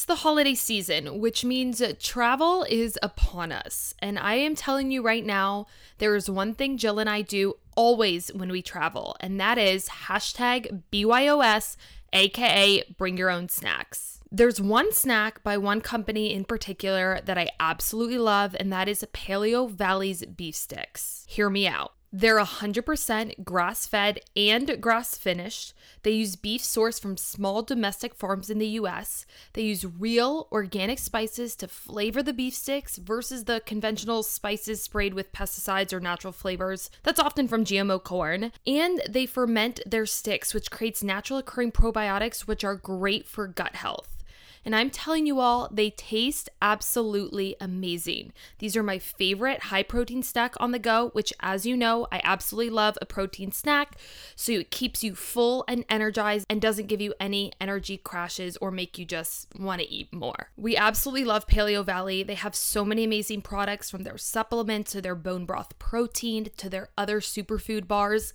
It's 0.00 0.06
the 0.06 0.14
holiday 0.14 0.54
season, 0.54 1.20
which 1.20 1.44
means 1.44 1.82
travel 1.98 2.64
is 2.70 2.98
upon 3.02 3.52
us. 3.52 3.92
And 3.98 4.18
I 4.18 4.36
am 4.36 4.54
telling 4.54 4.90
you 4.90 5.02
right 5.02 5.26
now, 5.26 5.66
there 5.98 6.16
is 6.16 6.30
one 6.30 6.54
thing 6.54 6.78
Jill 6.78 6.98
and 6.98 7.10
I 7.10 7.20
do 7.20 7.58
always 7.76 8.32
when 8.32 8.48
we 8.48 8.62
travel, 8.62 9.14
and 9.20 9.38
that 9.38 9.58
is 9.58 9.90
hashtag 10.06 10.84
BYOS, 10.90 11.76
aka 12.14 12.82
bring 12.96 13.18
your 13.18 13.28
own 13.28 13.50
snacks. 13.50 14.20
There's 14.32 14.58
one 14.58 14.90
snack 14.90 15.42
by 15.42 15.58
one 15.58 15.82
company 15.82 16.32
in 16.32 16.46
particular 16.46 17.20
that 17.26 17.36
I 17.36 17.50
absolutely 17.60 18.16
love, 18.16 18.56
and 18.58 18.72
that 18.72 18.88
is 18.88 19.04
Paleo 19.12 19.70
Valley's 19.70 20.24
beef 20.24 20.54
sticks. 20.54 21.26
Hear 21.28 21.50
me 21.50 21.68
out. 21.68 21.92
They're 22.12 22.40
100% 22.40 23.44
grass 23.44 23.86
fed 23.86 24.20
and 24.34 24.80
grass 24.80 25.16
finished. 25.16 25.74
They 26.02 26.10
use 26.10 26.34
beef 26.34 26.60
sourced 26.60 27.00
from 27.00 27.16
small 27.16 27.62
domestic 27.62 28.16
farms 28.16 28.50
in 28.50 28.58
the 28.58 28.66
US. 28.80 29.26
They 29.52 29.62
use 29.62 29.84
real 29.84 30.48
organic 30.50 30.98
spices 30.98 31.54
to 31.56 31.68
flavor 31.68 32.20
the 32.20 32.32
beef 32.32 32.54
sticks 32.54 32.96
versus 32.96 33.44
the 33.44 33.62
conventional 33.64 34.24
spices 34.24 34.82
sprayed 34.82 35.14
with 35.14 35.32
pesticides 35.32 35.92
or 35.92 36.00
natural 36.00 36.32
flavors. 36.32 36.90
That's 37.04 37.20
often 37.20 37.46
from 37.46 37.64
GMO 37.64 38.02
corn. 38.02 38.50
And 38.66 39.02
they 39.08 39.26
ferment 39.26 39.78
their 39.86 40.06
sticks, 40.06 40.52
which 40.52 40.70
creates 40.72 41.04
natural 41.04 41.38
occurring 41.38 41.70
probiotics, 41.70 42.40
which 42.40 42.64
are 42.64 42.74
great 42.74 43.28
for 43.28 43.46
gut 43.46 43.76
health. 43.76 44.19
And 44.64 44.76
I'm 44.76 44.90
telling 44.90 45.26
you 45.26 45.40
all, 45.40 45.68
they 45.72 45.90
taste 45.90 46.48
absolutely 46.60 47.56
amazing. 47.60 48.32
These 48.58 48.76
are 48.76 48.82
my 48.82 48.98
favorite 48.98 49.64
high 49.64 49.82
protein 49.82 50.22
snack 50.22 50.54
on 50.58 50.72
the 50.72 50.78
go, 50.78 51.10
which, 51.12 51.32
as 51.40 51.64
you 51.64 51.76
know, 51.76 52.06
I 52.12 52.20
absolutely 52.24 52.70
love 52.70 52.98
a 53.00 53.06
protein 53.06 53.52
snack. 53.52 53.96
So 54.36 54.52
it 54.52 54.70
keeps 54.70 55.02
you 55.02 55.14
full 55.14 55.64
and 55.66 55.84
energized 55.88 56.46
and 56.50 56.60
doesn't 56.60 56.88
give 56.88 57.00
you 57.00 57.14
any 57.18 57.52
energy 57.60 57.96
crashes 57.96 58.56
or 58.58 58.70
make 58.70 58.98
you 58.98 59.04
just 59.04 59.48
want 59.58 59.80
to 59.80 59.90
eat 59.90 60.12
more. 60.12 60.50
We 60.56 60.76
absolutely 60.76 61.24
love 61.24 61.46
Paleo 61.46 61.84
Valley. 61.84 62.22
They 62.22 62.34
have 62.34 62.54
so 62.54 62.84
many 62.84 63.04
amazing 63.04 63.42
products 63.42 63.90
from 63.90 64.02
their 64.02 64.18
supplements 64.18 64.92
to 64.92 65.00
their 65.00 65.14
bone 65.14 65.46
broth 65.46 65.78
protein 65.78 66.50
to 66.56 66.68
their 66.68 66.90
other 66.98 67.20
superfood 67.20 67.88
bars. 67.88 68.32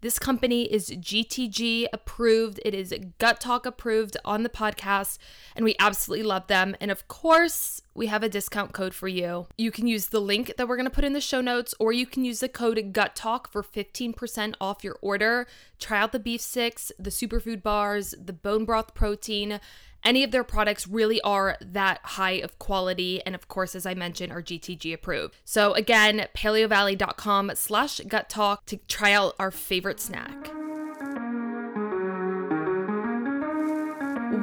This 0.00 0.20
company 0.20 0.72
is 0.72 0.90
GTG 0.90 1.86
approved. 1.92 2.60
It 2.64 2.72
is 2.72 2.94
Gut 3.18 3.40
Talk 3.40 3.66
approved 3.66 4.16
on 4.24 4.44
the 4.44 4.48
podcast, 4.48 5.18
and 5.56 5.64
we 5.64 5.74
absolutely 5.80 6.24
love 6.24 6.46
them. 6.46 6.76
And 6.80 6.92
of 6.92 7.08
course, 7.08 7.82
we 7.94 8.06
have 8.06 8.22
a 8.22 8.28
discount 8.28 8.72
code 8.72 8.94
for 8.94 9.08
you. 9.08 9.48
You 9.56 9.72
can 9.72 9.88
use 9.88 10.06
the 10.06 10.20
link 10.20 10.54
that 10.56 10.68
we're 10.68 10.76
going 10.76 10.86
to 10.86 10.94
put 10.94 11.02
in 11.02 11.14
the 11.14 11.20
show 11.20 11.40
notes, 11.40 11.74
or 11.80 11.92
you 11.92 12.06
can 12.06 12.24
use 12.24 12.38
the 12.38 12.48
code 12.48 12.92
Gut 12.92 13.16
Talk 13.16 13.50
for 13.50 13.64
15% 13.64 14.54
off 14.60 14.84
your 14.84 14.96
order. 15.02 15.48
Try 15.80 15.98
out 15.98 16.12
the 16.12 16.20
beef 16.20 16.42
sticks, 16.42 16.92
the 16.96 17.10
superfood 17.10 17.64
bars, 17.64 18.14
the 18.22 18.32
bone 18.32 18.64
broth 18.64 18.94
protein 18.94 19.58
any 20.04 20.24
of 20.24 20.30
their 20.30 20.44
products 20.44 20.86
really 20.86 21.20
are 21.22 21.56
that 21.60 22.00
high 22.02 22.32
of 22.32 22.58
quality 22.58 23.22
and 23.24 23.34
of 23.34 23.48
course 23.48 23.74
as 23.74 23.86
i 23.86 23.94
mentioned 23.94 24.32
are 24.32 24.42
gtg 24.42 24.92
approved. 24.92 25.36
So 25.44 25.74
again 25.74 26.26
paleovalley.com 26.34 27.52
slash 27.54 28.00
gut 28.00 28.28
talk 28.28 28.66
to 28.66 28.76
try 28.88 29.12
out 29.12 29.34
our 29.38 29.50
favorite 29.50 30.00
snack 30.00 30.50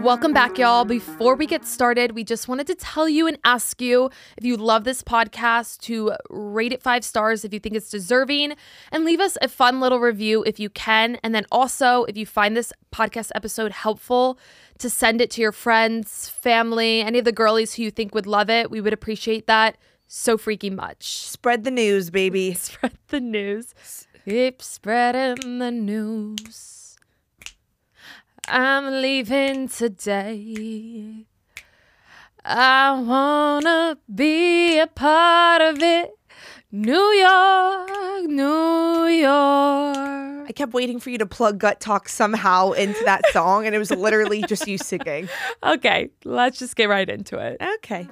Welcome 0.06 0.34
back, 0.34 0.60
y'all. 0.60 0.86
Before 0.86 1.34
we 1.34 1.48
get 1.48 1.66
started, 1.66 2.12
we 2.12 2.24
just 2.24 2.48
wanted 2.48 2.68
to 2.68 2.76
tell 2.76 3.10
you 3.10 3.26
and 3.26 3.40
ask 3.44 3.82
you 3.82 4.12
if 4.38 4.46
you 4.46 4.56
love 4.56 4.84
this 4.84 5.02
podcast 5.02 5.80
to 5.80 6.14
rate 6.30 6.72
it 6.72 6.84
five 6.84 7.04
stars 7.04 7.44
if 7.44 7.52
you 7.52 7.60
think 7.60 7.76
it's 7.76 7.90
deserving 7.90 8.54
and 8.92 9.04
leave 9.04 9.20
us 9.20 9.36
a 9.42 9.48
fun 9.48 9.80
little 9.80 10.00
review 10.00 10.44
if 10.44 10.60
you 10.60 10.70
can. 10.70 11.18
And 11.24 11.34
then 11.34 11.48
also, 11.52 12.04
if 12.04 12.18
you 12.18 12.28
find 12.28 12.56
this 12.56 12.72
podcast 12.94 13.32
episode 13.34 13.72
helpful, 13.72 14.38
to 14.78 14.92
send 14.92 15.22
it 15.22 15.32
to 15.32 15.42
your 15.42 15.52
friends, 15.52 16.30
family, 16.30 17.02
any 17.02 17.18
of 17.18 17.26
the 17.26 17.32
girlies 17.32 17.74
who 17.74 17.82
you 17.82 17.90
think 17.90 18.14
would 18.14 18.28
love 18.28 18.52
it. 18.52 18.70
We 18.70 18.82
would 18.82 18.94
appreciate 18.94 19.48
that 19.48 19.76
so 20.06 20.38
freaking 20.38 20.76
much. 20.76 21.18
Spread 21.18 21.64
the 21.64 21.72
news, 21.72 22.12
baby. 22.12 22.54
Spread 22.54 23.00
the 23.08 23.22
news. 23.22 23.74
Keep 24.24 24.62
spreading 24.62 25.58
the 25.58 25.72
news. 25.72 26.85
I'm 28.48 29.02
leaving 29.02 29.68
today. 29.70 31.26
I 32.44 32.92
wanna 33.02 33.98
be 34.14 34.78
a 34.78 34.86
part 34.88 35.62
of 35.62 35.82
it. 35.82 36.12
New 36.72 36.94
York, 36.94 38.24
New 38.26 39.06
York. 39.08 39.98
I 40.48 40.52
kept 40.54 40.74
waiting 40.74 41.00
for 41.00 41.10
you 41.10 41.18
to 41.18 41.26
plug 41.26 41.58
Gut 41.58 41.80
Talk 41.80 42.08
somehow 42.08 42.74
into 42.74 43.04
that 43.06 43.24
song, 43.32 43.66
and 43.66 43.74
it 43.74 43.80
was 43.80 43.90
literally 43.90 44.44
just 44.44 44.68
you 44.68 44.78
singing. 44.78 45.28
Okay, 45.64 46.10
let's 46.24 46.60
just 46.60 46.76
get 46.76 46.88
right 46.88 47.10
into 47.10 47.40
it. 47.40 47.60
Okay. 47.78 48.08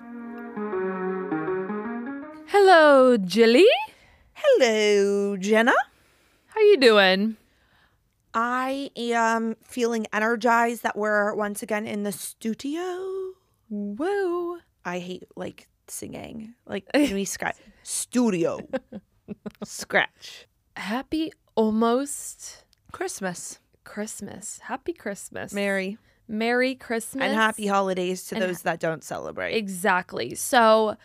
Hello, 2.47 3.17
Jilly. 3.17 3.67
Hello, 4.33 5.37
Jenna. 5.37 5.73
How 6.47 6.61
you 6.61 6.77
doing? 6.77 7.37
I 8.33 8.89
am 8.95 9.55
feeling 9.63 10.07
energized 10.11 10.83
that 10.83 10.97
we're 10.97 11.33
once 11.35 11.61
again 11.61 11.85
in 11.85 12.03
the 12.03 12.11
studio. 12.11 13.33
Woo. 13.69 14.59
I 14.85 14.99
hate 14.99 15.23
like 15.35 15.67
singing. 15.87 16.55
Like 16.65 16.85
can 16.93 17.13
we 17.13 17.25
scratch 17.25 17.57
studio. 17.83 18.59
scratch. 19.63 20.47
Happy 20.75 21.31
almost 21.55 22.65
Christmas. 22.91 23.59
Christmas. 23.83 24.59
Happy 24.63 24.93
Christmas. 24.93 25.53
Merry. 25.53 25.97
Merry 26.27 26.75
Christmas. 26.75 27.23
And 27.23 27.35
happy 27.35 27.67
holidays 27.67 28.25
to 28.27 28.35
And 28.35 28.43
those 28.43 28.61
that 28.63 28.79
don't 28.79 29.03
celebrate. 29.03 29.55
Exactly. 29.55 30.35
So 30.35 30.95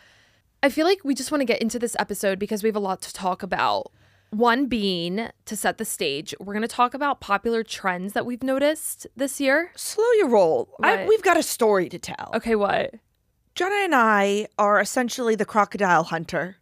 I 0.63 0.69
feel 0.69 0.85
like 0.85 0.99
we 1.03 1.13
just 1.13 1.31
want 1.31 1.41
to 1.41 1.45
get 1.45 1.61
into 1.61 1.77
this 1.77 1.95
episode 1.99 2.39
because 2.39 2.63
we 2.63 2.69
have 2.69 2.75
a 2.75 2.79
lot 2.79 3.01
to 3.01 3.13
talk 3.13 3.43
about. 3.43 3.91
One 4.31 4.67
being 4.67 5.29
to 5.45 5.55
set 5.55 5.77
the 5.79 5.85
stage, 5.85 6.35
we're 6.39 6.53
going 6.53 6.61
to 6.61 6.67
talk 6.67 6.93
about 6.93 7.19
popular 7.19 7.63
trends 7.63 8.13
that 8.13 8.25
we've 8.25 8.43
noticed 8.43 9.07
this 9.15 9.41
year. 9.41 9.71
Slow 9.75 10.05
your 10.17 10.29
roll. 10.29 10.75
I, 10.83 11.05
we've 11.07 11.23
got 11.23 11.37
a 11.37 11.43
story 11.43 11.89
to 11.89 11.97
tell. 11.97 12.31
Okay, 12.35 12.55
what? 12.55 12.93
Jenna 13.55 13.75
and 13.75 13.95
I 13.95 14.47
are 14.57 14.79
essentially 14.79 15.35
the 15.35 15.45
crocodile 15.45 16.03
hunter. 16.03 16.57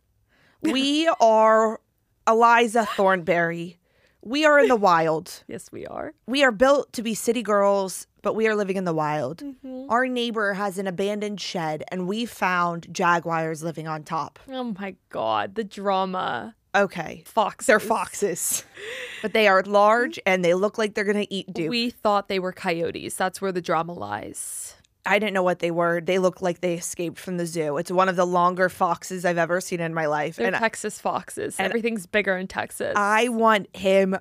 We 0.62 1.08
are 1.20 1.80
Eliza 2.28 2.86
Thornberry. 2.86 3.78
We 4.22 4.46
are 4.46 4.60
in 4.60 4.68
the 4.68 4.76
wild. 4.76 5.44
Yes, 5.48 5.72
we 5.72 5.86
are. 5.86 6.14
We 6.26 6.44
are 6.44 6.52
built 6.52 6.92
to 6.94 7.02
be 7.02 7.14
city 7.14 7.44
girls, 7.44 8.08
but 8.22 8.36
we 8.36 8.48
are 8.48 8.56
living 8.56 8.78
in 8.78 8.84
the 8.84 8.94
wild. 8.94 9.38
Mm-hmm. 9.38 9.86
Our 9.90 10.08
neighbor 10.08 10.54
has 10.54 10.78
an 10.78 10.88
abandoned 10.88 11.40
shed, 11.40 11.84
and 11.90 12.08
we 12.08 12.26
found 12.26 12.88
jaguars 12.92 13.64
living 13.64 13.88
on 13.88 14.04
top. 14.04 14.40
Oh 14.50 14.76
my 14.78 14.96
God, 15.10 15.56
the 15.56 15.64
drama. 15.64 16.56
Okay. 16.78 17.24
Fox. 17.26 17.66
They're 17.66 17.80
foxes, 17.80 18.64
but 19.22 19.34
they 19.34 19.48
are 19.48 19.64
large 19.64 20.20
and 20.26 20.46
they 20.46 20.54
look 20.54 20.78
like 20.78 20.94
they're 20.94 21.04
going 21.04 21.26
to 21.26 21.34
eat 21.34 21.52
Duke. 21.54 21.70
We 21.70 21.90
thought 21.90 22.28
they 22.30 22.40
were 22.40 22.52
coyotes. 22.54 23.16
That's 23.16 23.42
where 23.42 23.52
the 23.52 23.62
drama 23.62 23.94
lies. 23.94 24.76
I 25.06 25.20
didn't 25.20 25.34
know 25.34 25.44
what 25.44 25.60
they 25.60 25.72
were. 25.72 26.02
They 26.02 26.20
look 26.20 26.42
like 26.42 26.60
they 26.62 26.74
escaped 26.76 27.18
from 27.18 27.38
the 27.38 27.46
zoo. 27.46 27.78
It's 27.78 27.90
one 27.92 28.10
of 28.10 28.16
the 28.18 28.26
longer 28.26 28.68
foxes 28.70 29.24
I've 29.26 29.38
ever 29.38 29.62
seen 29.62 29.80
in 29.80 29.94
my 29.94 30.06
life. 30.06 30.36
They're 30.36 30.48
and 30.48 30.56
Texas 30.56 31.00
foxes. 31.00 31.56
and 31.58 31.66
Everything's 31.68 32.06
bigger 32.06 32.36
in 32.38 32.48
Texas. 32.48 32.94
I 32.98 33.30
want 33.30 33.74
him 33.76 34.18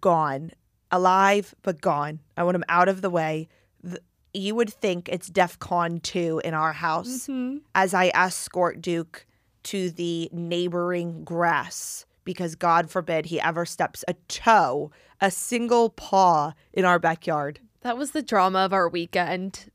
gone, 0.00 0.52
alive 0.90 1.54
but 1.62 1.80
gone. 1.80 2.20
I 2.36 2.44
want 2.44 2.54
him 2.54 2.64
out 2.68 2.88
of 2.88 3.02
the 3.02 3.10
way. 3.10 3.48
Th- 3.84 3.98
You 4.32 4.54
would 4.54 4.70
think 4.72 5.08
it's 5.08 5.26
DEF 5.28 5.58
CON 5.58 5.98
2 5.98 6.40
in 6.44 6.54
our 6.54 6.72
house 6.72 7.26
Mhm. 7.26 7.62
as 7.74 7.92
I 7.92 8.12
escort 8.14 8.80
Duke 8.80 9.26
to 9.64 9.90
the 9.90 10.28
neighboring 10.32 11.24
grass 11.24 12.06
because 12.24 12.54
God 12.54 12.90
forbid 12.90 13.26
he 13.26 13.40
ever 13.40 13.64
steps 13.66 14.04
a 14.06 14.14
toe, 14.28 14.90
a 15.20 15.30
single 15.30 15.90
paw 15.90 16.52
in 16.72 16.84
our 16.84 16.98
backyard. 16.98 17.60
That 17.80 17.96
was 17.96 18.10
the 18.12 18.22
drama 18.22 18.60
of 18.60 18.72
our 18.72 18.88
weekend. 18.88 19.70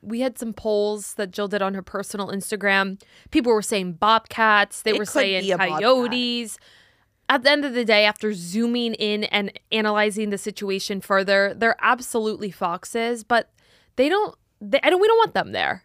We 0.00 0.20
had 0.20 0.38
some 0.38 0.52
polls 0.52 1.14
that 1.14 1.32
Jill 1.32 1.48
did 1.48 1.60
on 1.60 1.74
her 1.74 1.82
personal 1.82 2.28
Instagram. 2.28 3.00
People 3.32 3.52
were 3.52 3.62
saying 3.62 3.94
bobcats, 3.94 4.82
they 4.82 4.92
It 4.92 4.98
were 4.98 5.04
saying 5.04 5.48
bobcat. 5.50 5.68
coyotes. 5.80 6.58
At 7.28 7.42
the 7.42 7.50
end 7.50 7.64
of 7.64 7.74
the 7.74 7.84
day, 7.84 8.04
after 8.06 8.32
zooming 8.32 8.94
in 8.94 9.24
and 9.24 9.52
analyzing 9.70 10.30
the 10.30 10.38
situation 10.38 11.00
further, 11.02 11.52
they're 11.54 11.76
absolutely 11.82 12.50
foxes, 12.50 13.22
but 13.22 13.50
they 13.96 14.08
don't. 14.08 14.34
They, 14.62 14.80
I 14.82 14.88
don't. 14.88 15.00
We 15.00 15.08
don't 15.08 15.18
want 15.18 15.34
them 15.34 15.52
there, 15.52 15.84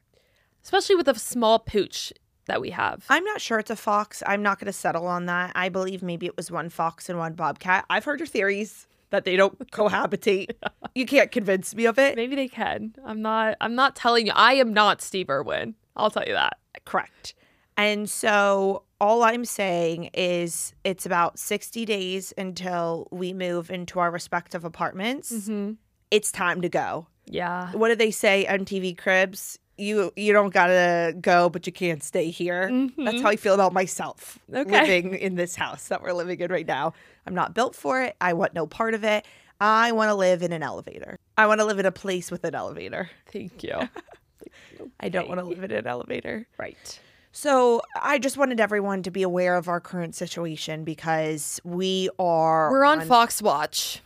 especially 0.64 0.96
with 0.96 1.08
a 1.10 1.16
small 1.20 1.60
pooch. 1.60 2.14
That 2.46 2.62
we 2.62 2.72
have. 2.72 3.06
I'm 3.10 3.24
not 3.24 3.42
sure 3.42 3.60
it's 3.60 3.72
a 3.72 3.76
fox. 3.76 4.22
I'm 4.26 4.42
not 4.42 4.60
going 4.60 4.68
to 4.68 4.74
settle 4.74 5.08
on 5.08 5.26
that. 5.28 5.52
I 5.56 5.70
believe 5.70 6.04
maybe 6.04 6.26
it 6.26 6.36
was 6.36 6.52
one 6.52 6.70
fox 6.70 7.10
and 7.10 7.18
one 7.18 7.34
bobcat. 7.34 7.86
I've 7.90 8.06
heard 8.06 8.20
your 8.20 8.28
theories 8.28 8.88
that 9.12 9.26
they 9.26 9.36
don't 9.36 9.58
cohabitate. 9.72 10.52
You 10.96 11.06
can't 11.06 11.32
convince 11.32 11.74
me 11.76 11.86
of 11.86 11.98
it. 12.00 12.16
Maybe 12.16 12.36
they 12.36 12.48
can. 12.48 12.96
I'm 13.06 13.22
not 13.22 13.56
I'm 13.62 13.76
not 13.76 13.96
telling 13.96 14.26
you. 14.28 14.34
I 14.36 14.54
am 14.56 14.74
not 14.74 15.02
Steve 15.02 15.30
Irwin. 15.30 15.76
I'll 15.96 16.12
tell 16.12 16.26
you 16.26 16.34
that. 16.34 16.58
Correct. 16.86 17.36
And 17.78 18.10
so 18.10 18.84
all 19.00 19.24
I'm 19.24 19.46
saying 19.46 20.10
is 20.14 20.74
it's 20.84 21.06
about 21.06 21.40
60 21.40 21.86
days 21.86 22.34
until 22.38 23.08
we 23.12 23.34
move 23.34 23.72
into 23.72 24.00
our 24.00 24.12
respective 24.12 24.64
apartments. 24.64 25.32
Mm-hmm. 25.32 25.74
It's 26.12 26.32
time 26.32 26.62
to 26.62 26.70
go. 26.70 27.08
Yeah. 27.26 27.72
What 27.72 27.88
do 27.90 27.96
they 27.96 28.12
say 28.12 28.46
MTV 28.48 28.98
Cribs? 28.98 29.60
You 29.78 30.12
you 30.16 30.34
don't 30.34 30.54
gotta 30.54 31.16
go, 31.20 31.50
but 31.50 31.66
you 31.66 31.74
can't 31.74 32.04
stay 32.04 32.30
here. 32.30 32.68
That's 32.68 32.96
how 32.98 33.04
mm-hmm. 33.04 33.28
I 33.28 33.36
feel 33.36 33.56
about 33.56 33.74
myself 33.74 34.38
Okay. 34.54 34.70
living 34.70 35.16
in 35.16 35.36
this 35.36 35.56
house 35.56 35.88
that 35.88 36.04
we're 36.04 36.14
living 36.14 36.40
in 36.40 36.52
right 36.52 36.68
now. 36.68 36.94
I'm 37.26 37.34
not 37.34 37.54
built 37.56 37.76
for 37.76 38.02
it. 38.04 38.16
I 38.22 38.34
want 38.34 38.54
no 38.54 38.68
part 38.68 38.94
of 38.94 39.04
it. 39.04 39.26
I 39.60 39.92
want 39.94 40.10
to 40.10 40.16
live 40.16 40.44
in 40.44 40.52
an 40.52 40.62
elevator. 40.62 41.18
I 41.38 41.48
want 41.48 41.60
to 41.60 41.66
live 41.66 41.80
in 41.80 41.86
a 41.86 41.92
place 41.92 42.30
with 42.30 42.44
an 42.44 42.54
elevator. 42.54 43.10
Thank 43.32 43.64
you. 43.64 43.74
I 45.00 45.10
don't 45.10 45.28
want 45.28 45.40
to 45.40 45.46
live 45.46 45.64
in 45.64 45.72
an 45.72 45.88
elevator. 45.88 46.48
right. 46.58 47.00
So 47.36 47.82
I 48.00 48.20
just 48.20 48.38
wanted 48.38 48.60
everyone 48.60 49.02
to 49.04 49.12
be 49.12 49.24
aware 49.24 49.56
of 49.56 49.68
our 49.68 49.80
current 49.80 50.14
situation 50.14 50.84
because 50.84 51.60
we 51.64 52.10
are 52.20 52.72
We're 52.72 52.86
on 52.86 53.02
Fox 53.02 53.42
Watch. 53.42 54.02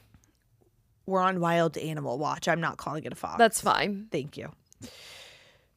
we're 1.05 1.19
on 1.19 1.41
wild 1.41 1.77
animal 1.77 2.17
watch. 2.17 2.47
I'm 2.47 2.61
not 2.61 2.77
calling 2.77 3.03
it 3.03 3.11
a 3.11 3.15
fox. 3.15 3.37
That's 3.37 3.59
fine. 3.59 4.07
Thank 4.11 4.37
you. 4.37 4.51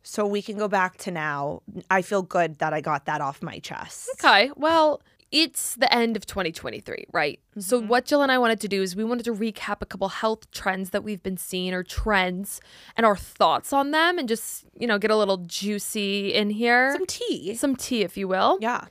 So 0.02 0.26
we 0.26 0.42
can 0.42 0.56
go 0.56 0.68
back 0.68 0.96
to 0.98 1.10
now. 1.10 1.62
I 1.90 2.02
feel 2.02 2.22
good 2.22 2.58
that 2.58 2.72
I 2.72 2.80
got 2.80 3.06
that 3.06 3.20
off 3.20 3.42
my 3.42 3.58
chest. 3.58 4.10
Okay. 4.14 4.50
Well, 4.56 5.02
it's 5.30 5.76
the 5.76 5.92
end 5.94 6.16
of 6.16 6.26
2023, 6.26 7.06
right? 7.12 7.38
So, 7.58 7.78
mm-hmm. 7.78 7.88
what 7.88 8.04
Jill 8.04 8.22
and 8.22 8.32
I 8.32 8.38
wanted 8.38 8.60
to 8.62 8.68
do 8.68 8.82
is 8.82 8.96
we 8.96 9.04
wanted 9.04 9.24
to 9.24 9.32
recap 9.32 9.76
a 9.80 9.86
couple 9.86 10.08
health 10.08 10.50
trends 10.50 10.90
that 10.90 11.04
we've 11.04 11.22
been 11.22 11.36
seeing 11.36 11.72
or 11.72 11.84
trends 11.84 12.60
and 12.96 13.06
our 13.06 13.16
thoughts 13.16 13.72
on 13.72 13.92
them 13.92 14.18
and 14.18 14.28
just, 14.28 14.64
you 14.76 14.86
know, 14.86 14.98
get 14.98 15.10
a 15.10 15.16
little 15.16 15.38
juicy 15.38 16.34
in 16.34 16.50
here. 16.50 16.92
Some 16.94 17.06
tea. 17.06 17.54
Some 17.54 17.76
tea, 17.76 18.02
if 18.02 18.16
you 18.16 18.26
will. 18.26 18.58
Yeah. 18.60 18.86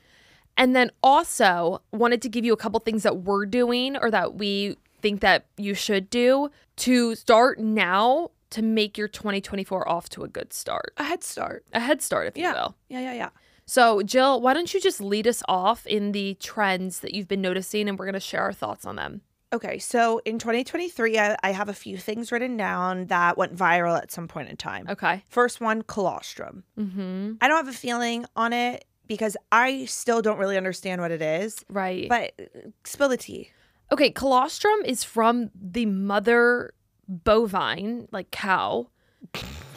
And 0.55 0.75
then 0.75 0.91
also 1.03 1.81
wanted 1.91 2.21
to 2.21 2.29
give 2.29 2.45
you 2.45 2.53
a 2.53 2.57
couple 2.57 2.79
things 2.79 3.03
that 3.03 3.17
we're 3.17 3.45
doing 3.45 3.97
or 3.97 4.12
that 4.12 4.35
we 4.35 4.77
think 5.01 5.21
that 5.21 5.45
you 5.57 5.73
should 5.73 6.09
do 6.09 6.50
to 6.77 7.15
start 7.15 7.59
now 7.59 8.31
to 8.51 8.62
make 8.62 8.98
your 8.98 9.07
2024 9.07 9.88
off 9.88 10.10
to 10.10 10.24
a 10.24 10.28
good 10.28 10.54
start. 10.54 10.94
A 10.98 11.04
head 11.04 11.24
start. 11.24 11.66
A 11.74 11.80
head 11.80 12.01
start, 12.01 12.28
if 12.28 12.38
you 12.38 12.44
will. 12.44 12.75
Yeah, 12.90 13.00
yeah, 13.00 13.13
yeah. 13.13 13.30
So, 13.66 14.01
Jill, 14.01 14.42
why 14.42 14.54
don't 14.56 14.74
you 14.74 14.81
just 14.81 15.00
lead 15.00 15.28
us 15.28 15.44
off 15.48 15.86
in 15.86 16.12
the 16.12 16.34
trends 16.36 17.01
that 17.01 17.13
you've 17.13 17.28
been 17.28 17.42
noticing 17.42 17.88
and 17.88 18.00
we're 18.00 18.06
going 18.06 18.13
to 18.13 18.19
share 18.19 18.42
our 18.42 18.54
thoughts 18.54 18.86
on 18.86 18.96
them? 18.96 19.22
Okay, 19.51 19.80
so 19.80 20.22
in 20.25 20.38
2023, 20.40 21.18
I, 21.18 21.36
I 21.44 21.51
have 21.51 21.69
a 21.69 21.74
few 21.74 21.98
things 21.98 22.31
written 22.31 22.56
down 22.57 23.07
that 23.07 23.38
went 23.38 23.56
viral 23.56 23.98
at 23.98 24.12
some 24.12 24.28
point 24.28 24.50
in 24.50 24.57
time. 24.57 24.88
Okay. 24.90 25.24
First 25.28 25.60
one, 25.60 25.81
colostrum. 25.84 26.63
Mm-hmm. 26.80 27.34
I 27.42 27.48
don't 27.48 27.57
have 27.57 27.68
a 27.68 27.78
feeling 27.78 28.25
on 28.36 28.54
it 28.54 28.86
because 29.07 29.36
I 29.51 29.86
still 29.86 30.22
don't 30.22 30.38
really 30.38 30.57
understand 30.57 31.01
what 31.01 31.10
it 31.12 31.22
is. 31.22 31.63
Right. 31.69 32.07
But 32.07 32.34
uh, 32.40 32.69
spill 32.84 33.10
the 33.10 33.18
tea. 33.18 33.50
okay, 33.92 34.12
colostrum 34.12 34.80
is 34.86 35.04
from 35.04 35.50
the 35.56 35.88
mother 35.88 36.74
bovine, 37.09 38.07
like 38.11 38.31
cow. 38.31 38.89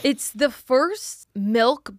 It's 0.04 0.30
the 0.30 0.50
first 0.50 1.28
milk 1.34 1.92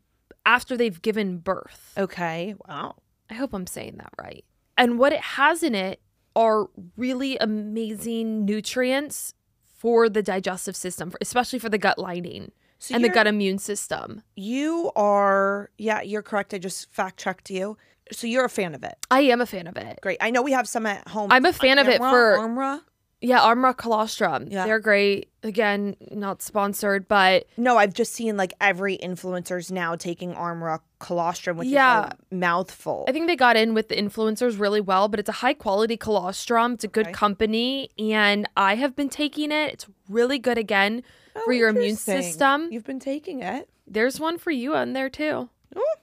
after 0.46 0.78
they've 0.78 1.02
given 1.02 1.40
birth. 1.40 1.94
Okay. 1.98 2.56
Wow. 2.68 2.96
I 3.30 3.34
hope 3.34 3.54
I'm 3.54 3.68
saying 3.68 3.96
that 3.98 4.14
right. 4.20 4.46
And 4.78 5.00
what 5.00 5.12
it 5.12 5.22
has 5.22 5.64
in 5.64 5.76
it 5.76 6.00
are 6.36 6.68
really 6.98 7.38
amazing 7.38 8.46
nutrients 8.46 9.34
for 9.78 10.10
the 10.10 10.24
digestive 10.24 10.76
system, 10.76 11.14
especially 11.22 11.60
for 11.60 11.70
the 11.70 11.78
gut 11.78 12.00
lining 12.00 12.52
So 12.80 12.96
and 12.96 13.04
the 13.04 13.10
gut 13.10 13.28
immune 13.28 13.58
system. 13.58 14.24
You 14.36 14.92
are, 14.96 15.70
yeah, 15.78 16.02
you're 16.02 16.22
correct. 16.22 16.54
I 16.54 16.58
just 16.58 16.92
fact 16.92 17.20
checked 17.20 17.50
you. 17.50 17.78
So 18.12 18.28
you're 18.28 18.46
a 18.46 18.50
fan 18.50 18.76
of 18.76 18.84
it. 18.84 18.96
I 19.10 19.22
am 19.22 19.42
a 19.42 19.46
fan 19.46 19.68
of 19.68 19.78
it. 19.78 20.00
Great. 20.02 20.18
I 20.22 20.30
know 20.30 20.42
we 20.42 20.52
have 20.52 20.68
some 20.68 20.86
at 20.86 21.08
home. 21.08 21.32
I'm 21.32 21.46
a 21.46 21.54
fan 21.54 21.80
uh, 21.80 21.82
of 21.82 21.88
it 21.88 22.00
for 22.00 22.38
Armra? 22.38 22.82
Yeah, 23.24 23.40
Armra 23.40 23.76
colostrum. 23.76 24.48
Yeah. 24.50 24.66
They're 24.66 24.80
great. 24.80 25.30
Again, 25.44 25.96
not 26.12 26.42
sponsored, 26.42 27.08
but 27.08 27.48
No, 27.58 27.78
I've 27.78 27.94
just 27.94 28.14
seen 28.14 28.36
like 28.38 28.54
every 28.62 28.98
influencer's 28.98 29.72
now 29.72 29.96
taking 29.96 30.34
Armra 30.34 30.80
colostrum, 31.00 31.58
which 31.58 31.70
Yeah. 31.70 32.08
is 32.08 32.12
a 32.32 32.36
mouthful. 32.36 33.06
I 33.08 33.12
think 33.14 33.28
they 33.28 33.36
got 33.36 33.56
in 33.56 33.74
with 33.74 33.88
the 33.88 33.96
influencers 33.96 34.60
really 34.60 34.82
well, 34.82 35.08
but 35.08 35.20
it's 35.20 35.30
a 35.30 35.34
high 35.34 35.54
quality 35.54 35.98
colostrum. 35.98 36.74
It's 36.74 36.84
a 36.84 36.90
good 36.90 37.14
company 37.14 37.90
and 37.98 38.48
I 38.58 38.76
have 38.76 38.96
been 38.96 39.10
taking 39.10 39.52
it. 39.52 39.74
It's 39.74 39.88
really 40.10 40.38
good 40.40 40.58
again 40.58 41.02
oh, 41.36 41.42
for 41.46 41.54
your 41.54 41.70
immune 41.70 41.94
Oh, 41.94 41.96
system. 41.96 42.70
You've 42.72 42.86
been 42.86 43.00
taking 43.00 43.42
it. 43.42 43.70
There's 43.88 44.20
one 44.20 44.38
for 44.38 44.52
you 44.52 44.76
on 44.76 44.94
there 44.94 45.10
too. 45.10 45.50
Oh, 45.76 45.96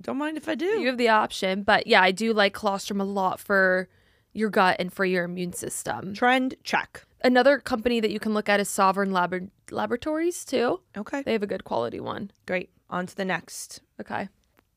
don't 0.00 0.16
mind 0.18 0.36
if 0.36 0.48
I 0.48 0.54
do. 0.54 0.64
You 0.66 0.86
have 0.88 0.98
the 0.98 1.08
option, 1.08 1.62
but 1.62 1.86
yeah, 1.86 2.00
I 2.02 2.10
do 2.12 2.32
like 2.32 2.52
colostrum 2.54 3.00
a 3.00 3.04
lot 3.04 3.40
for 3.40 3.88
your 4.38 4.50
gut 4.50 4.76
and 4.78 4.92
for 4.92 5.04
your 5.04 5.24
immune 5.24 5.52
system. 5.52 6.14
Trend 6.14 6.54
check. 6.64 7.04
Another 7.24 7.58
company 7.58 8.00
that 8.00 8.10
you 8.10 8.20
can 8.20 8.32
look 8.34 8.48
at 8.48 8.60
is 8.60 8.68
Sovereign 8.68 9.10
Lab- 9.12 9.50
Laboratories 9.70 10.44
too. 10.44 10.80
Okay. 10.96 11.22
They 11.22 11.32
have 11.32 11.42
a 11.42 11.46
good 11.48 11.64
quality 11.64 12.00
one. 12.00 12.30
Great. 12.46 12.70
On 12.90 13.06
to 13.06 13.16
the 13.16 13.24
next. 13.24 13.80
Okay. 14.00 14.28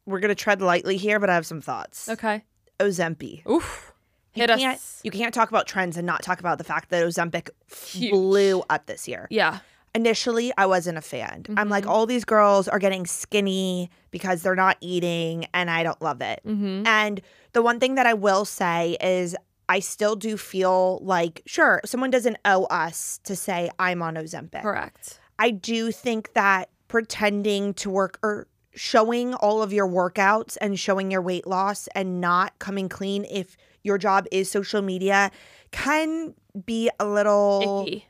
We're 0.05 0.19
gonna 0.19 0.35
tread 0.35 0.61
lightly 0.61 0.97
here, 0.97 1.19
but 1.19 1.29
I 1.29 1.35
have 1.35 1.45
some 1.45 1.61
thoughts. 1.61 2.09
Okay. 2.09 2.43
Ozempi. 2.79 3.45
Oof. 3.47 3.93
You 4.33 4.41
Hit 4.43 4.49
can't, 4.49 4.75
us. 4.75 5.01
you 5.03 5.11
can't 5.11 5.33
talk 5.33 5.49
about 5.49 5.67
trends 5.67 5.97
and 5.97 6.05
not 6.07 6.23
talk 6.23 6.39
about 6.39 6.57
the 6.57 6.63
fact 6.63 6.89
that 6.89 7.05
Ozempic 7.05 7.49
Huge. 7.85 8.11
blew 8.11 8.63
up 8.69 8.85
this 8.85 9.07
year. 9.07 9.27
Yeah. 9.29 9.59
Initially, 9.93 10.53
I 10.57 10.67
wasn't 10.67 10.97
a 10.97 11.01
fan. 11.01 11.43
I'm 11.57 11.67
like, 11.67 11.85
all 11.85 12.05
these 12.05 12.23
girls 12.23 12.69
are 12.69 12.79
getting 12.79 13.05
skinny 13.05 13.89
because 14.09 14.41
they're 14.41 14.55
not 14.55 14.77
eating, 14.79 15.47
and 15.53 15.69
I 15.69 15.83
don't 15.83 16.01
love 16.01 16.21
it. 16.21 16.39
Mm-hmm. 16.47 16.87
And 16.87 17.19
the 17.51 17.61
one 17.61 17.77
thing 17.81 17.95
that 17.95 18.05
I 18.07 18.13
will 18.13 18.45
say 18.45 18.95
is, 19.01 19.35
I 19.71 19.79
still 19.79 20.17
do 20.17 20.35
feel 20.35 20.99
like, 21.01 21.41
sure, 21.45 21.79
someone 21.85 22.11
doesn't 22.11 22.37
owe 22.43 22.65
us 22.65 23.21
to 23.23 23.37
say 23.37 23.69
I'm 23.79 24.01
on 24.01 24.15
Ozempic. 24.15 24.63
Correct. 24.63 25.21
I 25.39 25.51
do 25.51 25.93
think 25.93 26.33
that 26.33 26.69
pretending 26.89 27.73
to 27.75 27.89
work 27.89 28.19
or 28.21 28.47
showing 28.75 29.33
all 29.35 29.61
of 29.63 29.71
your 29.71 29.87
workouts 29.87 30.57
and 30.59 30.77
showing 30.77 31.09
your 31.09 31.21
weight 31.21 31.47
loss 31.47 31.87
and 31.95 32.19
not 32.19 32.59
coming 32.59 32.89
clean 32.89 33.25
if 33.31 33.55
your 33.81 33.97
job 33.97 34.27
is 34.29 34.51
social 34.51 34.81
media 34.81 35.31
can 35.71 36.33
be 36.65 36.89
a 36.99 37.05
little 37.05 37.85
Icky. 37.87 38.05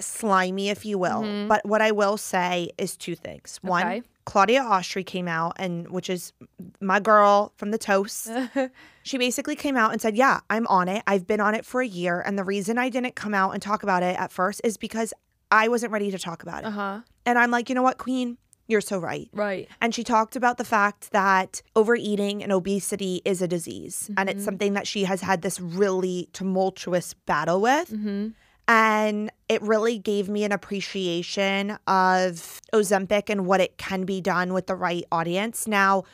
slimy, 0.00 0.68
if 0.68 0.84
you 0.84 0.98
will. 0.98 1.22
Mhm. 1.22 1.46
But 1.46 1.64
what 1.64 1.80
I 1.80 1.92
will 1.92 2.16
say 2.16 2.70
is 2.76 2.96
two 2.96 3.14
things. 3.14 3.60
One, 3.62 3.86
Okay. 3.86 4.02
Claudia 4.26 4.62
Austri 4.62 5.04
came 5.04 5.28
out, 5.28 5.52
and 5.56 5.88
which 5.90 6.08
is 6.08 6.32
my 6.80 6.98
girl 7.00 7.52
from 7.56 7.70
the 7.70 7.78
Toast. 7.78 8.30
She 9.06 9.18
basically 9.18 9.54
came 9.54 9.76
out 9.76 9.92
and 9.92 10.00
said, 10.00 10.16
Yeah, 10.16 10.40
I'm 10.48 10.66
on 10.68 10.88
it. 10.88 11.02
I've 11.06 11.26
been 11.26 11.38
on 11.40 11.54
it 11.54 11.66
for 11.66 11.82
a 11.82 11.86
year. 11.86 12.22
And 12.24 12.38
the 12.38 12.44
reason 12.44 12.78
I 12.78 12.88
didn't 12.88 13.14
come 13.14 13.34
out 13.34 13.50
and 13.50 13.60
talk 13.60 13.82
about 13.82 14.02
it 14.02 14.18
at 14.18 14.32
first 14.32 14.62
is 14.64 14.78
because 14.78 15.12
I 15.50 15.68
wasn't 15.68 15.92
ready 15.92 16.10
to 16.10 16.18
talk 16.18 16.42
about 16.42 16.62
it. 16.62 16.66
uh 16.68 16.70
huh. 16.70 17.00
And 17.26 17.38
I'm 17.38 17.50
like, 17.50 17.68
you 17.68 17.74
know 17.74 17.82
what, 17.82 17.98
Queen? 17.98 18.38
You're 18.66 18.80
so 18.80 18.98
right. 18.98 19.28
Right. 19.34 19.68
And 19.82 19.94
she 19.94 20.04
talked 20.04 20.36
about 20.36 20.56
the 20.56 20.64
fact 20.64 21.10
that 21.12 21.60
overeating 21.76 22.42
and 22.42 22.50
obesity 22.50 23.20
is 23.26 23.42
a 23.42 23.46
disease. 23.46 24.10
And 24.16 24.30
it's 24.30 24.40
Mhm. 24.40 24.44
something 24.46 24.72
that 24.72 24.86
she 24.86 25.04
has 25.04 25.20
had 25.20 25.42
this 25.42 25.60
really 25.60 26.30
tumultuous 26.32 27.12
battle 27.12 27.60
with. 27.60 27.90
Mm-hmm. 27.90 28.28
And 28.66 29.30
it 29.48 29.60
really 29.62 29.98
gave 29.98 30.28
me 30.28 30.44
an 30.44 30.52
appreciation 30.52 31.78
of 31.86 32.60
Ozempic 32.72 33.28
and 33.28 33.46
what 33.46 33.60
it 33.60 33.76
can 33.76 34.04
be 34.04 34.20
done 34.20 34.54
with 34.54 34.66
the 34.66 34.74
right 34.74 35.04
audience. 35.12 35.66
Now, 35.66 36.04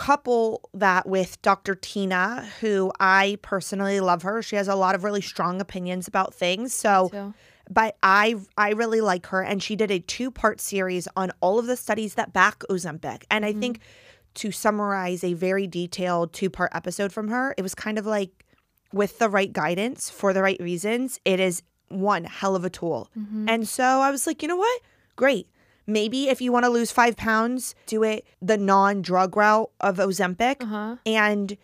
couple 0.00 0.70
that 0.72 1.06
with 1.06 1.40
Dr. 1.42 1.74
Tyna, 1.74 2.46
who 2.60 2.90
I 2.98 3.36
personally 3.42 4.00
love 4.00 4.22
her. 4.22 4.40
She 4.40 4.56
has 4.56 4.66
a 4.66 4.74
lot 4.74 4.94
of 4.94 5.04
really 5.04 5.20
strong 5.20 5.60
opinions 5.60 6.08
about 6.08 6.32
things. 6.32 6.72
So, 6.72 7.10
So, 7.12 7.34
but 7.68 7.98
I 8.02 8.36
I 8.56 8.70
really 8.70 9.02
like 9.02 9.26
her 9.26 9.42
and 9.42 9.62
she 9.62 9.76
did 9.76 9.90
a 9.90 10.00
two-part 10.00 10.58
series 10.58 11.06
on 11.16 11.32
all 11.42 11.58
of 11.58 11.66
the 11.66 11.76
studies 11.76 12.14
that 12.14 12.32
back 12.32 12.60
Ozempic. 12.70 13.24
And 13.30 13.44
I 13.44 13.50
mm-hmm. 13.50 13.60
think 13.60 13.80
to 14.36 14.50
summarize 14.50 15.22
a 15.22 15.34
very 15.34 15.66
detailed 15.66 16.32
two-part 16.32 16.70
episode 16.74 17.12
from 17.12 17.28
her, 17.28 17.54
it 17.58 17.62
was 17.62 17.74
kind 17.74 17.98
of 17.98 18.06
like 18.06 18.46
with 18.94 19.18
the 19.18 19.28
right 19.28 19.52
guidance 19.52 20.08
for 20.08 20.32
the 20.32 20.42
right 20.42 20.58
reasons, 20.60 21.20
it 21.26 21.40
is 21.40 21.62
one 21.90 22.24
hell 22.24 22.56
of 22.56 22.64
a 22.64 22.70
tool. 22.70 23.10
And 23.48 23.68
so 23.68 23.84
I 23.84 24.10
was 24.10 24.26
like, 24.26 24.42
you 24.42 24.48
know 24.48 24.56
what? 24.56 24.80
Great. 25.16 25.48
Maybe 25.86 26.28
if 26.28 26.40
you 26.40 26.52
want 26.52 26.64
to 26.64 26.70
lose 26.70 26.90
five 26.90 27.16
pounds, 27.16 27.74
do 27.86 28.02
it 28.02 28.24
the 28.40 28.56
non 28.56 29.02
drug 29.02 29.36
route 29.36 29.70
of 29.80 29.96
Ozempic. 29.96 30.62
uh 30.62 30.66
huh. 30.66 30.96
And 31.04 31.56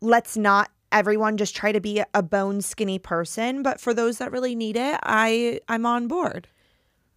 let's 0.00 0.36
not 0.36 0.70
everyone 0.90 1.36
just 1.36 1.54
try 1.54 1.72
to 1.72 1.80
be 1.80 2.02
a 2.14 2.22
bone 2.22 2.60
skinny 2.60 2.98
person. 2.98 3.62
But 3.62 3.80
for 3.80 3.92
those 3.92 4.18
that 4.18 4.32
really 4.32 4.54
need 4.54 4.76
it, 4.76 4.98
I 5.02 5.60
I'm 5.68 5.84
on 5.86 6.08
board. 6.08 6.48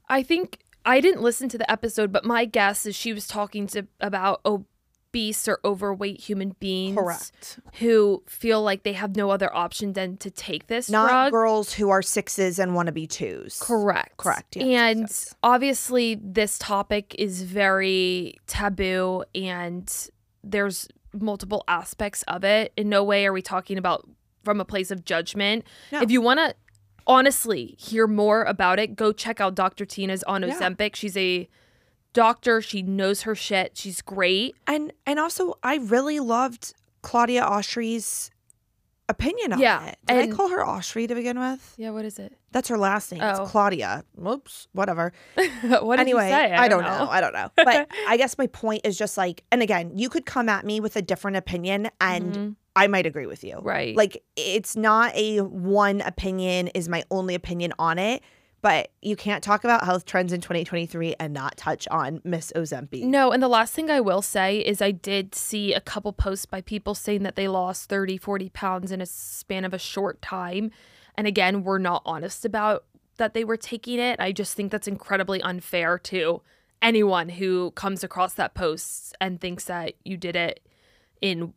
I 0.10 0.24
think 0.24 0.60
I 0.86 1.00
didn't 1.02 1.22
listen 1.22 1.50
to 1.50 1.58
the 1.58 1.70
episode, 1.72 2.12
but 2.12 2.26
my 2.26 2.46
guess 2.46 2.86
is 2.86 2.96
she 2.96 3.14
was 3.14 3.28
talking 3.28 3.68
to 3.68 3.88
about 4.00 4.42
oh, 4.46 4.66
beasts 5.12 5.48
or 5.48 5.60
overweight 5.66 6.20
human 6.20 6.56
beings 6.60 6.98
Correct. 6.98 7.60
who 7.80 8.24
feel 8.28 8.62
like 8.62 8.84
they 8.84 8.94
have 8.94 9.16
no 9.16 9.30
other 9.30 9.54
option 9.56 9.94
than 9.94 10.18
to 10.18 10.30
take 10.30 10.68
this 10.68 10.90
Not 10.90 11.08
drug. 11.10 11.32
girls 11.32 11.74
who 11.74 11.90
are 11.90 12.02
sixes 12.02 12.60
and 12.60 12.76
want 12.76 12.88
to 12.88 12.92
be 12.92 13.08
twos. 13.08 13.60
Correct. 13.62 14.18
Correct, 14.18 14.56
yes, 14.56 14.66
and 14.92 15.00
yes. 15.02 15.36
obviously, 15.44 16.20
this 16.22 16.58
topic 16.60 17.16
is 17.18 17.42
very 17.44 18.36
taboo, 18.48 19.24
and 19.34 19.92
there's 20.44 20.88
multiple 21.14 21.64
aspects 21.68 22.24
of 22.28 22.44
it. 22.44 22.74
In 22.78 22.90
no 22.90 23.04
way 23.04 23.26
are 23.26 23.34
we 23.34 23.42
talking 23.42 23.78
about 23.78 24.08
from 24.44 24.62
a 24.62 24.66
place 24.66 24.92
of 24.92 25.04
judgment. 25.04 25.66
No. 25.92 26.02
If 26.02 26.12
you 26.12 26.22
want 26.22 26.40
to 26.40 26.56
honestly 27.06 27.76
hear 27.80 28.08
more 28.08 28.44
about 28.44 28.80
it, 28.80 28.96
go 28.96 29.12
check 29.12 29.40
out 29.42 29.56
Dr. 29.56 29.86
Tyna's 29.86 30.24
on 30.24 30.44
Yeah. 30.44 30.54
Ozempic. 30.60 30.96
She's 30.96 31.18
a 31.18 31.48
doctor. 32.14 32.62
She 32.62 32.82
knows 32.82 33.24
her 33.24 33.36
shit. 33.36 33.78
She's 33.78 34.02
great. 34.02 34.56
And 34.66 34.94
and 35.06 35.20
also 35.20 35.56
I 35.64 35.78
really 35.78 36.20
loved 36.20 36.74
Claudia 37.02 37.44
Oshry's 37.44 38.32
opinion 39.10 39.54
on 39.54 39.60
Yeah, 39.60 39.86
it. 39.90 39.98
Did 40.06 40.18
I 40.18 40.36
call 40.36 40.50
her 40.50 40.66
Oshry 40.66 41.08
to 41.08 41.16
begin 41.16 41.40
with? 41.40 41.74
Yeah, 41.78 41.92
what 41.92 42.04
is 42.06 42.20
it? 42.20 42.38
That's 42.52 42.68
her 42.70 42.78
last 42.78 43.12
name. 43.12 43.22
Oh. 43.24 43.44
It's 43.44 43.52
Claudia. 43.52 44.04
Whoops, 44.16 44.68
whatever. 44.74 45.14
what 45.36 45.98
did 45.98 46.02
anyway, 46.02 46.26
you 46.26 46.32
say? 46.32 46.54
I, 46.54 46.68
don't 46.68 46.84
know. 46.84 47.08
I 47.10 47.22
don't 47.22 47.34
know. 47.34 47.50
But 47.56 47.88
I 48.08 48.18
guess 48.18 48.38
my 48.38 48.48
point 48.48 48.82
is 48.84 48.98
just 48.98 49.18
like, 49.18 49.44
and 49.52 49.62
again, 49.62 49.92
you 49.96 50.10
could 50.10 50.26
come 50.26 50.50
at 50.50 50.66
me 50.66 50.80
with 50.80 50.96
a 50.96 51.02
different 51.02 51.38
opinion 51.38 51.90
and 52.02 52.34
Mhm. 52.34 52.56
I 52.76 52.88
might 52.88 53.06
agree 53.08 53.26
with 53.26 53.44
you. 53.44 53.58
Right. 53.62 53.96
Like 53.96 54.22
it's 54.36 54.76
not 54.76 55.16
a 55.16 55.40
one 55.40 56.02
opinion 56.02 56.68
is 56.70 56.88
my 56.90 57.04
only 57.10 57.34
opinion 57.34 57.74
on 57.80 57.98
it, 57.98 58.22
but 58.62 58.92
you 59.02 59.16
can't 59.16 59.44
talk 59.44 59.64
about 59.64 59.84
health 59.84 60.06
trends 60.06 60.34
in 60.34 60.42
2023 60.42 61.16
and 61.20 61.34
not 61.34 61.58
touch 61.58 61.88
on 61.90 62.22
Miss 62.24 62.52
Ozempic. 62.56 63.04
No, 63.04 63.32
and 63.32 63.42
the 63.42 63.48
last 63.48 63.74
thing 63.74 63.90
I 63.90 64.00
will 64.00 64.22
say 64.22 64.60
is 64.60 64.82
I 64.82 64.92
did 64.92 65.36
see 65.36 65.74
a 65.74 65.82
couple 65.82 66.12
posts 66.12 66.46
by 66.46 66.62
people 66.62 66.96
saying 66.96 67.24
that 67.24 67.36
they 67.36 67.48
lost 67.48 67.90
30, 67.90 68.18
40 68.18 68.50
pounds 68.50 68.92
in 68.92 69.02
a 69.02 69.06
span 69.06 69.64
of 69.64 69.74
a 69.74 69.80
short 69.80 70.22
time. 70.22 70.72
And 71.16 71.28
again, 71.28 71.64
we're 71.64 71.78
not 71.78 72.02
honest 72.06 72.46
about 72.46 72.86
that 73.18 73.34
they 73.34 73.44
were 73.44 73.58
taking 73.58 74.00
it. 74.00 74.20
I 74.20 74.32
just 74.32 74.56
think 74.56 74.72
that's 74.72 74.88
incredibly 74.88 75.42
unfair 75.42 75.98
to 76.00 76.42
anyone 76.82 77.30
who 77.30 77.72
comes 77.72 78.04
across 78.04 78.34
that 78.36 78.54
post 78.54 79.16
and 79.20 79.40
thinks 79.40 79.66
that 79.66 79.94
you 80.04 80.18
did 80.18 80.36
it 80.36 80.60
in 81.22 81.54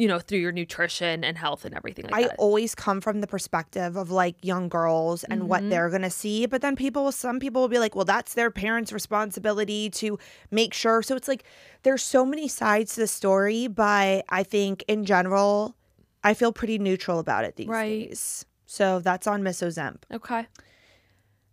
you 0.00 0.08
know, 0.08 0.18
through 0.18 0.38
your 0.38 0.50
nutrition 0.50 1.22
and 1.22 1.36
health 1.36 1.66
and 1.66 1.74
everything 1.76 2.06
like 2.06 2.14
I 2.14 2.22
that. 2.28 2.36
always 2.38 2.74
come 2.74 3.02
from 3.02 3.20
the 3.20 3.26
perspective 3.26 3.96
of 3.96 4.10
like 4.10 4.34
young 4.42 4.70
girls 4.70 5.24
and 5.24 5.46
what 5.46 5.62
Mhm. 5.62 5.68
they're 5.68 5.90
going 5.90 6.00
to 6.00 6.08
see. 6.10 6.46
But 6.46 6.62
then 6.62 6.74
people, 6.74 7.12
some 7.12 7.38
people 7.38 7.60
will 7.60 7.68
be 7.68 7.78
like, 7.78 7.94
well, 7.94 8.06
that's 8.06 8.32
their 8.32 8.50
parents' 8.50 8.92
responsibility 8.94 9.90
to 9.90 10.18
make 10.50 10.72
sure. 10.72 11.02
So 11.02 11.16
it's 11.16 11.28
like 11.28 11.44
there's 11.82 12.02
so 12.02 12.24
many 12.24 12.48
sides 12.48 12.94
to 12.94 13.00
the 13.02 13.06
story. 13.06 13.66
But 13.66 14.24
I 14.30 14.42
think 14.42 14.84
in 14.88 15.04
general, 15.04 15.76
I 16.24 16.32
feel 16.32 16.50
pretty 16.52 16.78
neutral 16.78 17.18
about 17.18 17.44
it 17.44 17.56
these 17.56 17.68
Right. 17.68 18.08
days. 18.08 18.46
So 18.64 19.00
that's 19.00 19.26
on 19.26 19.42
Miss 19.42 19.60
Ozemp. 19.60 19.98
Okay. 20.10 20.46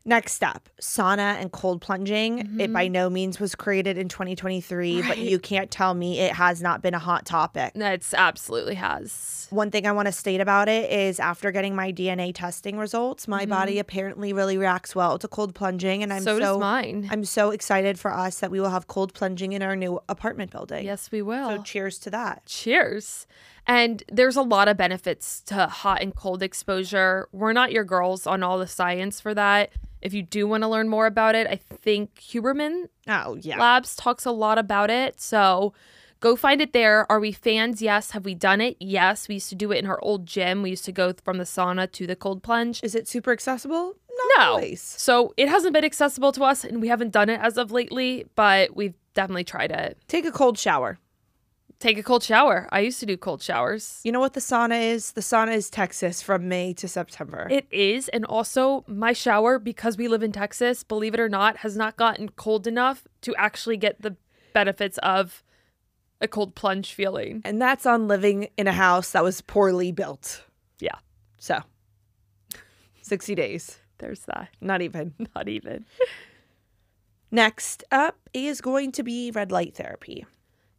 Next 0.08 0.34
step 0.34 0.70
sauna 0.82 1.36
and 1.40 1.52
cold 1.52 1.82
plunging. 1.82 2.40
It 2.62 2.70
Mhm. 2.70 2.74
by 2.74 2.88
no 2.88 3.10
means 3.10 3.42
was 3.42 3.56
created 3.56 3.98
in 3.98 4.08
2023, 4.08 5.02
but 5.02 5.18
you 5.18 5.38
can't 5.38 5.70
tell 5.70 5.94
me 5.94 6.20
it 6.20 6.32
has 6.34 6.62
not 6.62 6.82
been 6.82 6.94
a 6.94 7.00
hot 7.00 7.26
topic. 7.26 7.74
That's 7.76 8.14
absolutely 8.14 8.76
has. 8.76 9.48
One 9.50 9.70
thing 9.70 9.86
I 9.86 9.92
want 9.92 10.06
to 10.06 10.14
state 10.14 10.40
about 10.40 10.70
it 10.70 10.90
is 10.92 11.20
after 11.20 11.52
getting 11.52 11.76
my 11.76 11.92
DNA 11.92 12.32
testing 12.32 12.78
results, 12.78 13.28
my 13.28 13.46
body 13.46 13.80
apparently 13.80 14.32
really 14.32 14.58
reacts 14.58 14.96
well 14.96 15.18
to 15.20 15.28
cold 15.28 15.54
plunging. 15.54 16.04
And 16.04 16.14
I'm 16.14 16.24
Mm-hmm. 16.24 16.40
so, 16.40 16.54
so, 16.54 16.60
mine. 16.60 17.08
I'm 17.12 17.26
so 17.26 17.52
excited 17.52 18.00
for 18.00 18.14
us 18.14 18.40
that 18.40 18.50
we 18.50 18.62
will 18.62 18.70
have 18.70 18.88
cold 18.88 19.14
plunging 19.14 19.52
in 19.52 19.62
our 19.62 19.76
new 19.76 20.00
apartment 20.08 20.52
building. 20.52 20.86
yes, 20.86 21.12
we 21.12 21.22
will. 21.22 21.50
So 21.50 21.64
cheers 21.64 22.00
to 22.00 22.10
that. 22.12 22.46
Cheers. 22.46 23.28
And 23.70 24.04
there's 24.10 24.38
a 24.38 24.42
lot 24.42 24.70
of 24.70 24.78
benefits 24.78 25.42
to 25.48 25.68
hot 25.68 26.02
and 26.02 26.16
cold 26.16 26.42
exposure. 26.42 27.28
We're 27.34 27.52
not 27.52 27.74
your 27.74 27.84
girls 27.84 28.26
on 28.26 28.42
all 28.42 28.58
the 28.58 28.68
science 28.68 29.20
for 29.20 29.34
that. 29.34 29.72
If 30.02 30.14
you 30.14 30.22
do 30.24 30.48
want 30.48 30.64
to 30.64 30.68
learn 30.68 30.90
more 30.90 31.06
about 31.08 31.36
it, 31.36 31.48
I 31.48 31.56
think 31.56 32.16
Huberman 32.16 32.86
Oh, 33.08 33.38
yeah. 33.42 33.58
Labs 33.60 33.96
talks 33.96 34.26
a 34.26 34.32
lot 34.32 34.58
about 34.58 34.90
it. 34.90 35.20
So 35.20 35.74
go 36.20 36.36
find 36.36 36.62
it 36.62 36.74
there. 36.74 37.10
Are 37.12 37.20
we 37.20 37.32
fans? 37.32 37.82
Yes. 37.82 38.12
Have 38.12 38.26
we 38.26 38.36
done 38.36 38.62
it? 38.62 38.78
Yes. 38.80 39.28
We 39.28 39.36
used 39.36 39.50
to 39.50 39.56
do 39.56 39.72
it 39.72 39.78
in 39.80 39.86
our 39.88 40.00
old 40.02 40.26
gym. 40.26 40.62
We 40.62 40.70
used 40.72 40.86
to 40.86 40.92
go 40.92 41.14
from 41.24 41.38
the 41.38 41.44
sauna 41.46 41.92
to 41.94 42.06
the 42.08 42.16
cold 42.16 42.44
plunge. 42.44 42.82
Is 42.84 42.96
it 42.96 43.08
super 43.08 43.32
accessible? 43.32 43.96
Not 44.10 44.40
No. 44.40 44.44
always. 44.52 44.82
So 44.82 45.34
it 45.38 45.48
hasn't 45.50 45.74
been 45.74 45.86
accessible 45.86 46.32
to 46.34 46.44
us 46.44 46.64
and 46.64 46.82
we 46.82 46.88
haven't 46.90 47.12
done 47.12 47.30
it 47.30 47.40
as 47.42 47.58
of 47.58 47.72
lately, 47.72 48.26
but 48.36 48.76
we've 48.76 48.96
definitely 49.14 49.44
tried 49.46 49.72
it. 49.72 49.98
Take 50.08 50.26
a 50.26 50.32
cold 50.32 50.58
shower. 50.60 51.00
Take 51.80 52.00
a 52.00 52.04
cold 52.04 52.24
shower. 52.24 52.68
I 52.72 52.80
used 52.80 53.00
to 53.02 53.06
do 53.06 53.16
cold 53.18 53.42
showers. 53.44 54.02
You 54.04 54.12
know 54.12 54.20
what 54.20 54.34
the 54.34 54.40
sauna 54.40 54.82
is? 54.94 55.12
The 55.12 55.22
sauna 55.22 55.56
is 55.56 55.70
Texas 55.70 56.24
from 56.24 56.48
May 56.50 56.74
to 56.74 56.88
September. 56.88 57.48
It 57.52 57.68
is. 57.70 58.08
And 58.10 58.26
also, 58.26 58.84
my 58.88 59.14
shower, 59.14 59.60
because 59.60 59.96
we 59.96 60.08
live 60.08 60.24
in 60.24 60.32
Texas, 60.32 60.84
believe 60.84 61.14
it 61.14 61.20
or 61.20 61.30
not, 61.30 61.58
has 61.58 61.78
not 61.78 61.96
gotten 61.96 62.30
cold 62.30 62.66
enough 62.66 63.04
to 63.22 63.36
actually 63.36 63.78
get 63.78 64.02
the 64.02 64.16
benefits 64.54 64.98
of 65.04 65.44
a 66.20 66.28
cold 66.28 66.56
plunge 66.56 66.94
feeling. 66.94 67.44
and 67.46 67.62
that's 67.62 67.86
on 67.86 68.08
living 68.08 68.50
in 68.58 68.66
a 68.66 68.72
house 68.74 69.12
that 69.12 69.24
was 69.24 69.42
poorly 69.42 69.92
built. 69.92 70.44
Yeah, 70.80 70.96
So 71.38 71.62
60 73.04 73.36
days. 73.36 73.78
there's 74.00 74.22
that. 74.22 74.50
Not 74.60 74.82
even. 74.82 75.14
Not 75.36 75.48
even. 75.48 75.86
Next 77.30 77.84
up 77.92 78.18
is 78.34 78.62
going 78.62 78.92
to 78.94 79.04
be 79.04 79.30
red 79.30 79.52
light 79.52 79.76
therapy. 79.76 80.26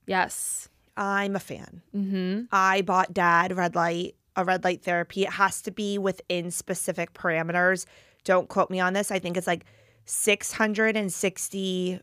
Yes. 0.07 0.69
I'm 0.99 1.37
a 1.37 1.41
fan. 1.41 1.81
Mm-hmm. 1.95 2.43
I 2.53 2.83
bought 2.83 3.15
dad 3.15 3.57
red 3.57 3.75
light, 3.75 4.17
a 4.37 4.45
red 4.45 4.65
light 4.65 4.83
therapy. 4.83 5.23
It 5.23 5.31
has 5.31 5.63
to 5.63 5.71
be 5.71 5.97
within 5.99 6.51
specific 6.51 7.15
parameters. 7.15 7.87
Don't 8.25 8.49
quote 8.49 8.69
me 8.71 8.81
on 8.81 8.93
this. 8.93 9.11
I 9.11 9.19
think 9.19 9.37
it's 9.37 9.47
like 9.47 9.65
660. 10.07 12.01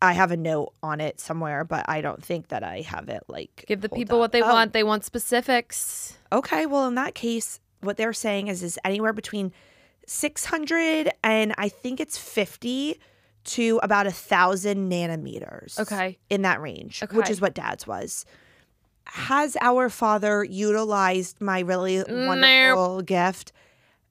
I 0.00 0.12
have 0.12 0.30
a 0.30 0.36
note 0.36 0.72
on 0.82 1.00
it 1.00 1.18
somewhere, 1.18 1.64
but 1.64 1.84
I 1.88 2.00
don't 2.00 2.22
think 2.24 2.48
that 2.48 2.62
I 2.62 2.82
have 2.82 3.08
it 3.08 3.24
like. 3.28 3.64
Give 3.66 3.80
the 3.80 3.88
people 3.88 4.18
up. 4.18 4.20
what 4.20 4.32
they 4.32 4.42
Oh, 4.42 4.52
want. 4.52 4.72
They 4.72 4.84
want 4.84 5.04
specifics. 5.04 6.16
Okay, 6.30 6.66
well, 6.66 6.86
in 6.86 6.94
that 6.94 7.14
case, 7.16 7.58
what 7.80 7.96
they're 7.96 8.12
saying 8.12 8.46
is 8.48 8.62
is 8.62 8.78
anywhere 8.84 9.12
between 9.12 9.52
600 10.06 11.10
and 11.24 11.54
I 11.58 11.68
think 11.68 11.98
it's 12.00 12.16
50 12.16 12.98
to 13.44 13.80
about 13.82 14.06
a 14.06 14.10
thousand 14.10 14.90
nanometers. 14.90 15.78
Okay. 15.78 16.18
in 16.30 16.42
that 16.42 16.60
range, 16.60 17.02
okay. 17.02 17.16
which 17.16 17.30
is 17.30 17.40
what 17.40 17.54
dad's 17.54 17.86
was. 17.86 18.24
Has 19.04 19.56
our 19.60 19.88
father 19.88 20.44
utilized 20.44 21.40
my 21.40 21.60
really 21.60 22.04
wonderful 22.06 23.00
gift? 23.02 23.52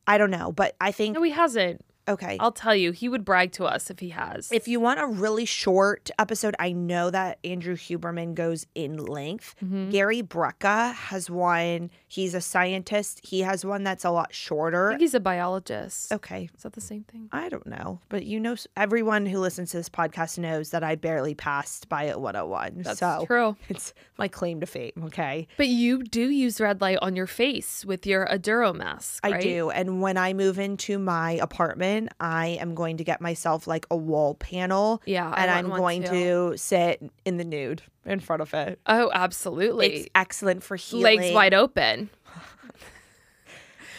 I 0.08 0.18
don't 0.18 0.32
know, 0.32 0.52
but 0.52 0.76
I 0.82 0.92
think 0.92 1.16
No, 1.16 1.22
he 1.22 1.32
hasn't. 1.32 1.84
Okay. 2.08 2.38
I'll 2.40 2.52
tell 2.52 2.76
you, 2.76 2.92
he 2.92 3.10
would 3.10 3.26
brag 3.26 3.52
to 3.54 3.66
us 3.66 3.90
if 3.90 4.00
he 4.00 4.10
has. 4.10 4.52
If 4.52 4.68
you 4.68 4.80
want 4.80 5.00
a 5.00 5.06
really 5.08 5.46
short 5.46 6.10
episode, 6.18 6.56
I 6.60 6.72
know 6.72 7.10
that 7.10 7.40
Andrew 7.44 7.76
Huberman 7.76 8.34
goes 8.34 8.66
in 8.76 8.98
length. 8.98 9.56
Mhm. 9.64 9.92
Gary 9.92 10.22
Brecka 10.24 10.94
has 10.94 11.30
one. 11.30 11.90
He's 12.08 12.34
a 12.34 12.42
scientist. 12.42 13.20
He 13.26 13.42
has 13.42 13.66
one 13.66 13.84
that's 13.84 14.06
a 14.06 14.12
lot 14.12 14.30
I 14.30 14.34
shorter. 14.34 14.90
think 14.90 15.02
he's 15.02 15.14
a 15.14 15.20
biologist. 15.20 16.12
Okay. 16.14 16.50
Is 16.56 16.64
that 16.64 16.74
the 16.74 16.82
same 16.82 17.04
thing? 17.04 17.30
I 17.32 17.50
don't 17.50 17.68
know, 17.68 18.00
but 18.10 18.26
you 18.26 18.40
know, 18.40 18.56
everyone 18.76 19.26
who 19.26 19.40
listens 19.40 19.72
to 19.72 19.78
this 19.78 19.90
podcast 19.90 20.38
knows 20.38 20.70
that 20.72 20.84
I 20.84 20.96
barely 20.96 21.36
passed 21.36 21.90
bio 21.90 22.18
101. 22.20 22.84
That's 22.84 23.00
so 23.00 23.24
true. 23.26 23.56
it's 23.70 23.94
my 24.18 24.28
claim 24.28 24.60
to 24.62 24.66
fame. 24.66 24.92
Okay. 25.06 25.48
But 25.58 25.68
you 25.68 26.04
do 26.04 26.30
use 26.30 26.62
red 26.62 26.80
light 26.82 27.00
on 27.02 27.16
your 27.16 27.28
face 27.28 27.84
with 27.86 28.06
your 28.06 28.26
Aduro 28.28 28.74
mask. 28.76 29.26
I 29.26 29.40
do. 29.40 29.70
And 29.70 30.02
when 30.02 30.18
I 30.18 30.34
move 30.34 30.58
into 30.60 30.98
my 31.00 31.32
apartment, 31.34 31.97
I 32.20 32.58
am 32.62 32.76
going 32.76 32.98
to 32.98 33.04
get 33.04 33.20
myself 33.22 33.68
like 33.68 33.86
a 33.92 33.96
wall 33.98 34.36
panel 34.36 35.02
Yeah. 35.06 35.34
And 35.36 35.50
I'm 35.52 35.70
going 35.70 36.04
too. 36.04 36.52
to 36.52 36.58
sit 36.58 37.02
in 37.26 37.38
the 37.38 37.44
nude 37.46 37.82
in 38.06 38.20
front 38.20 38.42
of 38.42 38.54
it. 38.54 38.80
Oh, 38.86 39.10
absolutely. 39.14 39.88
It's 39.88 40.10
excellent 40.16 40.64
for 40.64 40.76
healing. 40.76 41.20
Legs 41.22 41.34
wide 41.34 41.54
open. 41.54 42.10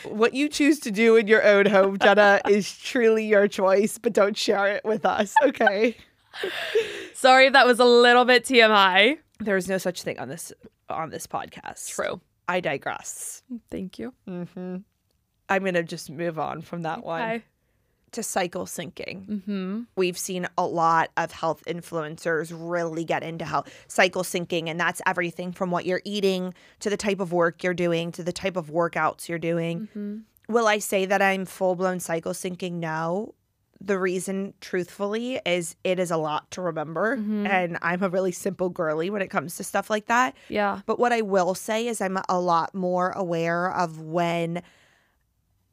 What 0.05 0.33
you 0.33 0.49
choose 0.49 0.79
to 0.81 0.91
do 0.91 1.17
in 1.17 1.27
your 1.27 1.45
own 1.45 1.67
home, 1.67 1.99
Jenna, 1.99 2.41
is 2.49 2.79
truly 2.79 3.27
your 3.27 3.49
choice, 3.49 3.99
but 3.99 4.13
don't 4.13 4.37
share 4.37 4.69
it 4.69 4.85
with 4.85 5.05
us, 5.05 5.35
okay? 5.43 5.97
Sorry 7.15 7.47
if 7.47 7.53
that 7.53 7.67
was 7.67 7.81
a 7.81 7.85
little 7.85 8.25
bit 8.25 8.45
TMI. 8.45 9.19
There's 9.41 9.69
no 9.69 9.77
such 9.77 10.03
thing 10.03 10.19
on 10.19 10.29
this 10.29 10.53
on 10.89 11.11
this 11.11 11.27
podcast. 11.27 11.89
True. 11.91 12.21
I 12.47 12.61
digress. 12.61 13.43
Thank 13.71 13.99
you. 13.99 14.15
hmm 14.27 14.77
I'm 15.51 15.65
gonna 15.65 15.83
just 15.83 16.11
move 16.11 16.39
on 16.39 16.61
from 16.63 16.83
that 16.83 17.03
one 17.05 17.23
Okay. 17.23 17.45
To 18.13 18.23
cycle 18.23 18.65
syncing. 18.67 19.27
Mm-hmm. 19.27 19.81
we've 19.97 20.19
seen 20.19 20.47
a 20.57 20.65
lot 20.67 21.11
of 21.17 21.33
health 21.33 21.63
influencers 21.67 22.53
really 22.55 23.05
get 23.05 23.23
into 23.23 23.45
health 23.45 23.69
cycle 23.89 24.23
syncing 24.23 24.69
and 24.69 24.79
that's 24.79 25.01
everything 25.07 25.53
from 25.53 25.71
what 25.71 25.87
you're 25.87 26.03
eating 26.05 26.55
to 26.81 26.91
the 26.91 26.97
type 26.97 27.21
of 27.21 27.33
work 27.33 27.63
you're 27.63 27.75
doing 27.75 28.13
to 28.13 28.23
the 28.23 28.33
type 28.33 28.57
of 28.57 28.69
workouts 28.71 29.29
you're 29.29 29.39
doing 29.39 29.89
Mm-hmm. 29.95 30.53
will 30.53 30.67
i 30.67 30.79
say 30.79 31.05
that 31.07 31.21
i'm 31.23 31.45
full-blown 31.45 32.01
cycle 32.01 32.33
syncing 32.33 32.73
no 32.75 33.35
the 33.81 33.97
reason, 33.97 34.55
truthfully, 34.61 35.41
is 35.47 35.77
it 35.85 36.01
is 36.01 36.11
a 36.11 36.17
lot 36.17 36.51
to 36.51 36.61
remember. 36.61 37.17
Mhm. 37.17 37.49
And 37.49 37.79
I'm 37.81 38.03
a 38.03 38.09
really 38.09 38.33
simple 38.33 38.71
girly 38.71 39.09
when 39.09 39.23
it 39.23 39.29
comes 39.29 39.55
to 39.57 39.63
stuff 39.63 39.89
like 39.89 40.07
that. 40.07 40.35
Yeah. 40.49 40.81
But 40.85 40.99
what 40.99 41.13
I 41.13 41.21
will 41.21 41.55
say 41.55 41.87
is 41.87 42.01
I'm 42.01 42.19
a 42.29 42.41
lot 42.41 42.75
more 42.75 43.11
aware 43.11 43.73
of 43.73 44.01
when 44.01 44.63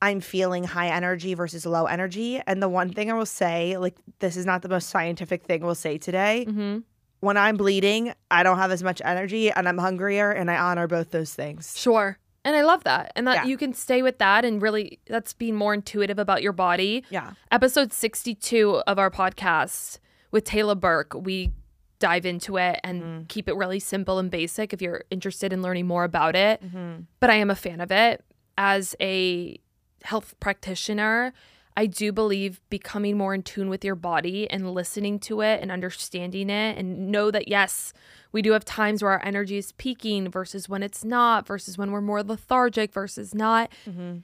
I'm 0.05 0.19
feeling 0.21 0.63
high 0.63 0.89
energy 0.89 1.33
versus 1.33 1.65
low 1.65 1.85
energy. 1.85 2.39
And 2.45 2.61
the 2.61 2.69
one 2.69 2.89
thing 2.93 3.09
I 3.09 3.13
will 3.15 3.25
say, 3.25 3.77
like, 3.77 3.95
this 4.19 4.37
is 4.37 4.45
not 4.45 4.61
the 4.61 4.69
most 4.69 4.89
scientific 4.89 5.43
thing 5.45 5.63
we'll 5.65 5.73
say 5.75 5.97
today. 5.97 6.45
Mm-hmm. 6.47 6.79
When 7.21 7.37
I'm 7.37 7.57
bleeding, 7.57 8.13
I 8.29 8.43
don't 8.43 8.57
have 8.59 8.71
as 8.71 8.83
much 8.83 9.01
energy 9.03 9.49
and 9.51 9.67
I'm 9.67 9.79
hungrier, 9.79 10.29
and 10.31 10.51
I 10.51 10.57
honor 10.57 10.87
both 10.87 11.09
those 11.11 11.33
things. 11.33 11.73
Sure. 11.77 12.19
And 12.43 12.55
I 12.55 12.61
love 12.61 12.83
that. 12.83 13.11
And 13.15 13.25
that 13.27 13.35
Yeah. 13.37 13.45
you 13.45 13.57
can 13.57 13.73
stay 13.73 14.03
with 14.03 14.19
that 14.19 14.45
and 14.45 14.61
really 14.61 14.99
that's 15.07 15.33
being 15.33 15.55
more 15.55 15.73
intuitive 15.73 16.19
about 16.19 16.43
your 16.43 16.53
body. 16.53 17.03
Yeah. 17.09 17.31
Episode 17.51 17.91
62 17.91 18.83
of 18.85 18.99
our 18.99 19.09
podcast 19.09 19.97
with 20.29 20.43
Taylor 20.43 20.75
Burke, 20.75 21.13
we 21.15 21.51
dive 21.97 22.25
into 22.27 22.57
it 22.57 22.79
and 22.83 23.01
Mhm. 23.01 23.27
keep 23.29 23.47
it 23.49 23.55
really 23.55 23.79
simple 23.79 24.19
and 24.19 24.29
basic 24.29 24.73
if 24.73 24.81
you're 24.81 25.03
interested 25.09 25.51
in 25.51 25.63
learning 25.63 25.87
more 25.87 26.03
about 26.03 26.35
it. 26.35 26.61
Mm-hmm. 26.61 27.03
But 27.19 27.29
I 27.31 27.35
am 27.35 27.49
a 27.49 27.55
fan 27.55 27.81
of 27.81 27.91
it. 27.91 28.23
As 28.57 28.95
a 29.01 29.57
health 30.05 30.35
practitioner, 30.39 31.33
I 31.77 31.87
do 31.87 32.11
believe 32.11 32.61
becoming 32.69 33.17
more 33.17 33.33
in 33.33 33.43
tune 33.43 33.69
with 33.69 33.83
your 33.83 33.95
body 33.95 34.49
and 34.49 34.73
listening 34.73 35.19
to 35.19 35.41
it 35.41 35.61
and 35.61 35.71
understanding 35.71 36.49
it 36.49 36.77
and 36.77 37.11
know 37.11 37.31
that 37.31 37.47
yes, 37.47 37.91
we 38.31 38.41
do 38.41 38.53
have 38.53 38.63
times 38.63 39.03
where 39.03 39.11
our 39.11 39.25
energy 39.25 39.57
is 39.57 39.73
peaking 39.73 40.29
versus 40.29 40.69
when 40.69 40.83
it's 40.83 41.03
not, 41.03 41.45
versus 41.45 41.77
when 41.77 41.91
we're 41.91 42.01
more 42.01 42.23
lethargic 42.23 42.93
versus 42.93 43.35
not. 43.35 43.71
Mm-hmm. 43.87 44.17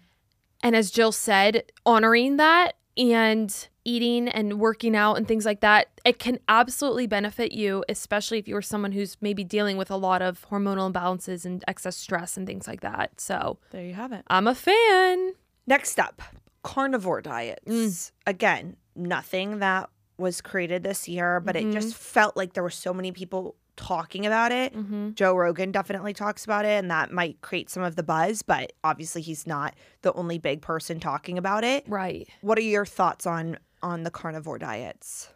And 0.63 0.75
as 0.75 0.91
Jill 0.91 1.11
said, 1.11 1.63
honoring 1.85 2.37
that 2.37 2.75
and 2.97 3.67
eating 3.83 4.27
and 4.27 4.59
working 4.59 4.95
out 4.95 5.15
and 5.15 5.27
things 5.27 5.45
like 5.45 5.61
that, 5.61 5.87
it 6.05 6.19
can 6.19 6.39
absolutely 6.47 7.07
benefit 7.07 7.51
you, 7.51 7.83
especially 7.89 8.37
if 8.37 8.47
you're 8.47 8.61
someone 8.61 8.91
who's 8.91 9.17
maybe 9.21 9.43
dealing 9.43 9.75
with 9.75 9.89
a 9.91 9.95
lot 9.95 10.21
of 10.21 10.45
hormonal 10.49 10.91
imbalances 10.91 11.45
and 11.45 11.63
excess 11.67 11.97
stress 11.97 12.37
and 12.37 12.47
things 12.47 12.67
like 12.67 12.81
that. 12.81 13.19
So 13.19 13.57
There 13.71 13.83
you 13.83 13.93
have 13.93 14.11
it. 14.11 14.23
I'm 14.27 14.47
a 14.47 14.55
fan. 14.55 15.33
Next 15.71 15.99
up, 16.01 16.21
carnivore 16.63 17.21
diets. 17.21 17.65
Mm. 17.65 18.11
Again, 18.27 18.75
nothing 18.93 19.59
that 19.59 19.89
was 20.17 20.41
created 20.41 20.83
this 20.83 21.07
year, 21.07 21.39
but 21.39 21.55
Mhm. 21.55 21.69
it 21.69 21.73
just 21.73 21.95
felt 21.95 22.35
like 22.35 22.51
there 22.53 22.61
were 22.61 22.69
so 22.69 22.93
many 22.93 23.13
people 23.13 23.55
talking 23.77 24.25
about 24.25 24.51
it. 24.51 24.75
Mm-hmm. 24.75 25.11
Joe 25.13 25.33
Rogan 25.33 25.71
definitely 25.71 26.13
talks 26.13 26.43
about 26.43 26.65
it, 26.65 26.77
and 26.77 26.91
that 26.91 27.09
might 27.13 27.39
create 27.39 27.69
some 27.69 27.83
of 27.83 27.95
the 27.95 28.03
buzz, 28.03 28.41
but 28.41 28.73
obviously 28.83 29.21
he's 29.21 29.47
not 29.47 29.73
the 30.01 30.11
only 30.11 30.37
big 30.37 30.61
person 30.61 30.99
talking 30.99 31.37
about 31.37 31.63
it. 31.63 31.85
Right. 31.87 32.27
What 32.41 32.57
are 32.57 32.61
your 32.75 32.85
thoughts 32.85 33.25
on 33.25 33.57
on 33.81 34.03
the 34.03 34.11
carnivore 34.11 34.59
diets? 34.59 35.29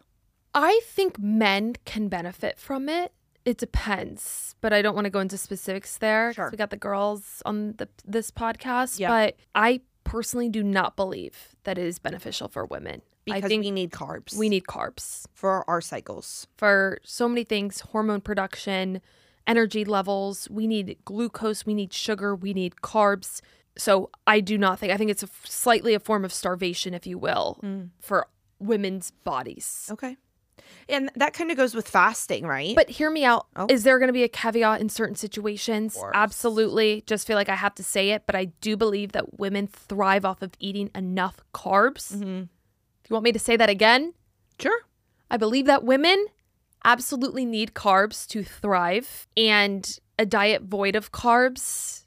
I 0.54 0.80
think 0.84 1.18
men 1.18 1.76
can 1.86 2.08
benefit 2.08 2.58
from 2.58 2.88
it. 2.90 3.12
It 3.46 3.56
depends, 3.58 4.54
but 4.60 4.72
I 4.74 4.82
don't 4.82 4.94
want 4.94 5.06
to 5.06 5.10
go 5.10 5.20
into 5.20 5.38
specifics 5.38 5.96
there. 5.98 6.32
Sure. 6.34 6.50
We 6.52 6.58
got 6.58 6.70
the 6.70 6.76
girls 6.76 7.42
on 7.46 7.72
the 7.78 7.88
this 8.04 8.30
podcast, 8.30 9.00
Yeah. 9.00 9.08
but 9.08 9.36
I 9.54 9.80
personally 10.06 10.48
do 10.48 10.62
not 10.62 10.96
believe 10.96 11.54
that 11.64 11.76
it 11.78 11.84
is 11.84 11.98
beneficial 11.98 12.48
for 12.48 12.64
women. 12.64 13.02
Because 13.24 13.44
I 13.44 13.48
think 13.48 13.64
we 13.64 13.70
need 13.72 13.90
carbs. 13.90 14.36
we 14.36 14.48
need 14.48 14.64
carbs 14.64 15.26
for 15.34 15.68
our 15.68 15.80
cycles. 15.80 16.46
for 16.56 16.98
so 17.02 17.28
many 17.28 17.42
things 17.44 17.80
hormone 17.80 18.20
production, 18.20 19.00
energy 19.46 19.84
levels. 19.84 20.48
We 20.48 20.66
need 20.66 20.96
glucose, 21.04 21.66
we 21.66 21.74
need 21.74 21.92
sugar, 21.92 22.34
we 22.36 22.54
need 22.54 22.76
carbs. 22.82 23.40
So 23.76 24.10
I 24.26 24.40
do 24.40 24.56
not 24.56 24.78
think, 24.78 24.92
I 24.92 24.96
think 24.96 25.10
it's 25.10 25.22
a, 25.24 25.28
slightly 25.44 25.92
a 25.94 26.00
form 26.00 26.24
of 26.24 26.32
starvation, 26.32 26.94
if 26.94 27.06
you 27.06 27.18
will, 27.18 27.58
Mm. 27.62 27.90
for 28.00 28.28
women's 28.60 29.10
bodies. 29.10 29.88
Okay. 29.90 30.16
And 30.88 31.10
that 31.16 31.32
kind 31.32 31.50
of 31.50 31.56
goes 31.56 31.74
with 31.74 31.88
fasting, 31.88 32.46
right? 32.46 32.74
But 32.74 32.88
hear 32.90 33.10
me 33.10 33.24
out. 33.24 33.46
Oh. 33.56 33.66
Is 33.68 33.82
there 33.82 33.98
going 33.98 34.08
to 34.08 34.12
be 34.12 34.22
a 34.22 34.28
caveat 34.28 34.80
in 34.80 34.88
certain 34.88 35.16
situations? 35.16 35.98
Absolutely. 36.14 37.02
Just 37.06 37.26
feel 37.26 37.36
like 37.36 37.48
I 37.48 37.56
have 37.56 37.74
to 37.76 37.82
say 37.82 38.10
it, 38.10 38.22
but 38.26 38.34
I 38.34 38.46
do 38.60 38.76
believe 38.76 39.12
that 39.12 39.38
women 39.38 39.66
thrive 39.66 40.24
off 40.24 40.42
of 40.42 40.52
eating 40.60 40.90
enough 40.94 41.40
carbs. 41.52 42.14
Mhm. 42.14 42.48
If 43.04 43.10
you 43.10 43.14
want 43.14 43.24
me 43.24 43.32
to 43.32 43.38
say 43.38 43.56
that 43.56 43.68
again, 43.68 44.14
sure. 44.60 44.80
I 45.30 45.36
believe 45.36 45.66
that 45.66 45.84
women 45.84 46.26
absolutely 46.84 47.44
need 47.44 47.74
carbs 47.74 48.26
to 48.28 48.44
thrive 48.44 49.26
and 49.36 49.98
a 50.18 50.24
diet 50.26 50.62
void 50.62 50.94
of 50.94 51.10
carbs. 51.12 52.04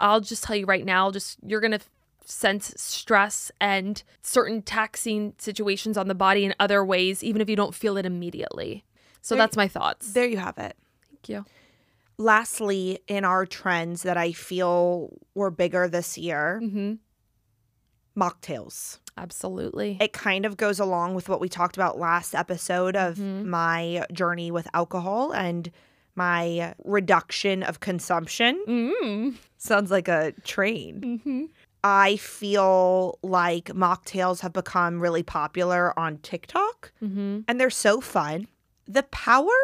I'll 0.00 0.20
just 0.20 0.44
tell 0.44 0.56
you 0.56 0.66
right 0.66 0.84
now, 0.84 1.10
just 1.10 1.38
you're 1.46 1.60
going 1.60 1.72
to 1.72 1.80
sense 2.28 2.74
stress 2.76 3.50
and 3.60 4.02
certain 4.20 4.60
taxing 4.60 5.32
situations 5.38 5.96
on 5.96 6.08
the 6.08 6.14
body 6.14 6.44
in 6.44 6.54
other 6.58 6.84
ways 6.84 7.22
even 7.22 7.40
if 7.40 7.48
you 7.48 7.54
don't 7.56 7.74
feel 7.74 7.96
it 7.96 8.04
immediately. 8.04 8.84
So 9.22 9.34
There- 9.34 9.42
that's 9.42 9.56
my 9.56 9.68
thoughts. 9.68 10.12
There 10.12 10.26
you 10.26 10.36
have 10.38 10.58
it. 10.58 10.76
Thank 11.08 11.28
you. 11.28 11.44
Lastly, 12.18 12.98
in 13.08 13.24
our 13.24 13.46
trends 13.46 14.02
that 14.02 14.16
I 14.16 14.32
feel 14.32 15.10
were 15.34 15.50
bigger 15.50 15.86
this 15.88 16.16
year, 16.18 16.60
Mhm. 16.62 16.98
mocktails. 18.16 18.98
Absolutely. 19.18 19.96
It 20.00 20.12
kind 20.12 20.44
of 20.44 20.56
goes 20.56 20.78
along 20.78 21.14
with 21.14 21.28
what 21.28 21.40
we 21.40 21.48
talked 21.48 21.76
about 21.76 21.98
last 21.98 22.34
episode 22.34 22.96
of 22.96 23.16
Mhm. 23.16 23.44
my 23.46 24.04
journey 24.12 24.50
with 24.50 24.66
alcohol 24.74 25.32
and 25.32 25.70
my 26.14 26.74
reduction 26.84 27.62
of 27.62 27.80
consumption. 27.80 28.62
Mm. 28.66 29.36
Sounds 29.58 29.90
like 29.90 30.08
a 30.08 30.32
train. 30.44 31.00
Mm-hmm. 31.00 31.44
I 31.88 32.16
feel 32.16 33.18
like 33.22 33.66
mocktails 33.66 34.40
have 34.40 34.52
become 34.52 34.98
really 35.00 35.22
popular 35.22 35.96
on 35.98 36.18
TikTok 36.18 36.90
Mm-hmm. 37.02 37.40
and 37.46 37.60
they're 37.60 37.70
so 37.70 38.00
fun. 38.00 38.48
The 38.88 39.04
power 39.04 39.58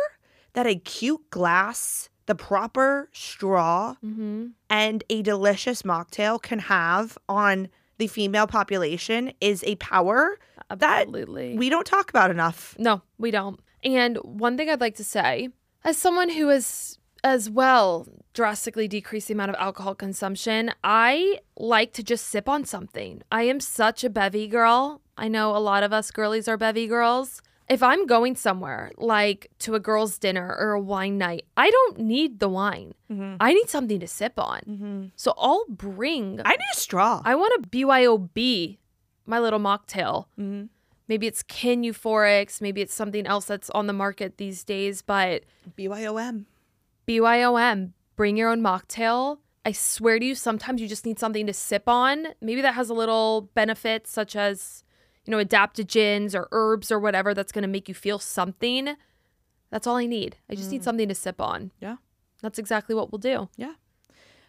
that 0.52 0.66
a 0.66 0.76
cute 0.76 1.28
glass, 1.30 2.08
the 2.26 2.34
proper 2.36 3.08
straw, 3.12 3.96
Mm-hmm. 4.04 4.46
and 4.70 5.02
a 5.10 5.22
delicious 5.22 5.82
mocktail 5.82 6.40
can 6.40 6.60
have 6.60 7.18
on 7.28 7.68
the 7.98 8.06
female 8.06 8.46
population 8.46 9.32
is 9.40 9.64
a 9.64 9.74
power 9.76 10.38
That- 10.68 11.10
we 11.10 11.68
don't 11.68 11.86
talk 11.86 12.08
about 12.10 12.30
enough. 12.30 12.76
No, 12.78 13.02
we 13.18 13.30
don't. 13.32 13.58
And 13.82 14.16
one 14.18 14.56
thing 14.56 14.70
I'd 14.70 14.80
like 14.80 14.96
to 14.96 15.04
say, 15.04 15.48
as 15.84 15.96
someone 15.98 16.30
who 16.30 16.48
has 16.48 16.98
as 17.24 17.48
well 17.50 18.06
drastically 18.34 18.88
decrease 18.88 19.26
the 19.26 19.34
amount 19.34 19.50
of 19.50 19.56
alcohol 19.58 19.94
consumption, 19.94 20.72
I 20.82 21.38
like 21.56 21.92
to 21.94 22.02
just 22.02 22.26
sip 22.26 22.48
on 22.48 22.64
something. 22.64 23.22
I 23.30 23.42
am 23.42 23.60
such 23.60 24.04
a 24.04 24.10
bevy 24.10 24.48
girl. 24.48 25.00
I 25.16 25.28
know 25.28 25.54
a 25.54 25.58
lot 25.58 25.82
of 25.82 25.92
us 25.92 26.10
girlies 26.10 26.48
are 26.48 26.56
bevy 26.56 26.86
girls. 26.86 27.42
If 27.68 27.82
I'm 27.82 28.06
going 28.06 28.36
somewhere, 28.36 28.90
like 28.98 29.50
to 29.60 29.74
a 29.74 29.80
girl's 29.80 30.18
dinner 30.18 30.54
or 30.58 30.72
a 30.72 30.80
wine 30.80 31.16
night, 31.16 31.44
I 31.56 31.70
don't 31.70 31.98
need 31.98 32.40
the 32.40 32.48
wine. 32.48 32.94
Mm-hmm. 33.10 33.36
I 33.40 33.52
need 33.52 33.68
something 33.70 34.00
to 34.00 34.08
sip 34.08 34.38
on. 34.38 34.60
Mm-hmm. 34.68 35.04
So 35.16 35.32
I'll 35.38 35.64
bring, 35.68 36.40
I 36.44 36.50
need 36.50 36.60
a 36.74 36.76
straw. 36.76 37.22
I 37.24 37.34
want 37.34 37.64
a 37.64 37.68
BYOB, 37.68 38.78
my 39.26 39.38
little 39.38 39.60
mocktail. 39.60 40.26
Mhm. 40.38 40.68
Maybe 41.08 41.26
it's 41.26 41.42
Kin 41.42 41.82
Euphorics, 41.82 42.60
maybe 42.60 42.80
it's 42.80 42.94
something 42.94 43.26
else 43.26 43.44
that's 43.46 43.68
on 43.70 43.86
the 43.86 43.92
market 43.92 44.38
these 44.38 44.64
days, 44.64 45.02
but 45.02 45.44
BYOM. 45.76 46.46
BYOM, 47.06 47.92
bring 48.16 48.36
your 48.36 48.48
own 48.50 48.60
mocktail. 48.60 49.38
I 49.64 49.72
swear 49.72 50.18
to 50.18 50.24
you, 50.24 50.34
sometimes 50.34 50.80
you 50.80 50.88
just 50.88 51.06
need 51.06 51.18
something 51.18 51.46
to 51.46 51.52
sip 51.52 51.84
on. 51.88 52.28
Maybe 52.40 52.60
that 52.62 52.74
has 52.74 52.90
a 52.90 52.94
little 52.94 53.50
benefit, 53.54 54.06
such 54.06 54.34
as, 54.34 54.82
you 55.24 55.30
know, 55.30 55.42
adaptogens 55.44 56.34
or 56.34 56.48
herbs 56.50 56.90
or 56.90 56.98
whatever 56.98 57.32
that's 57.32 57.52
going 57.52 57.62
to 57.62 57.68
make 57.68 57.88
you 57.88 57.94
feel 57.94 58.18
something. 58.18 58.96
That's 59.70 59.86
all 59.86 59.96
I 59.96 60.06
need. 60.06 60.36
I 60.50 60.54
just 60.56 60.70
need 60.70 60.82
something 60.84 61.08
to 61.08 61.14
sip 61.14 61.40
on. 61.40 61.70
Yeah. 61.80 61.96
That's 62.42 62.58
exactly 62.58 62.94
what 62.94 63.12
we'll 63.12 63.20
do. 63.20 63.48
Yeah. 63.56 63.74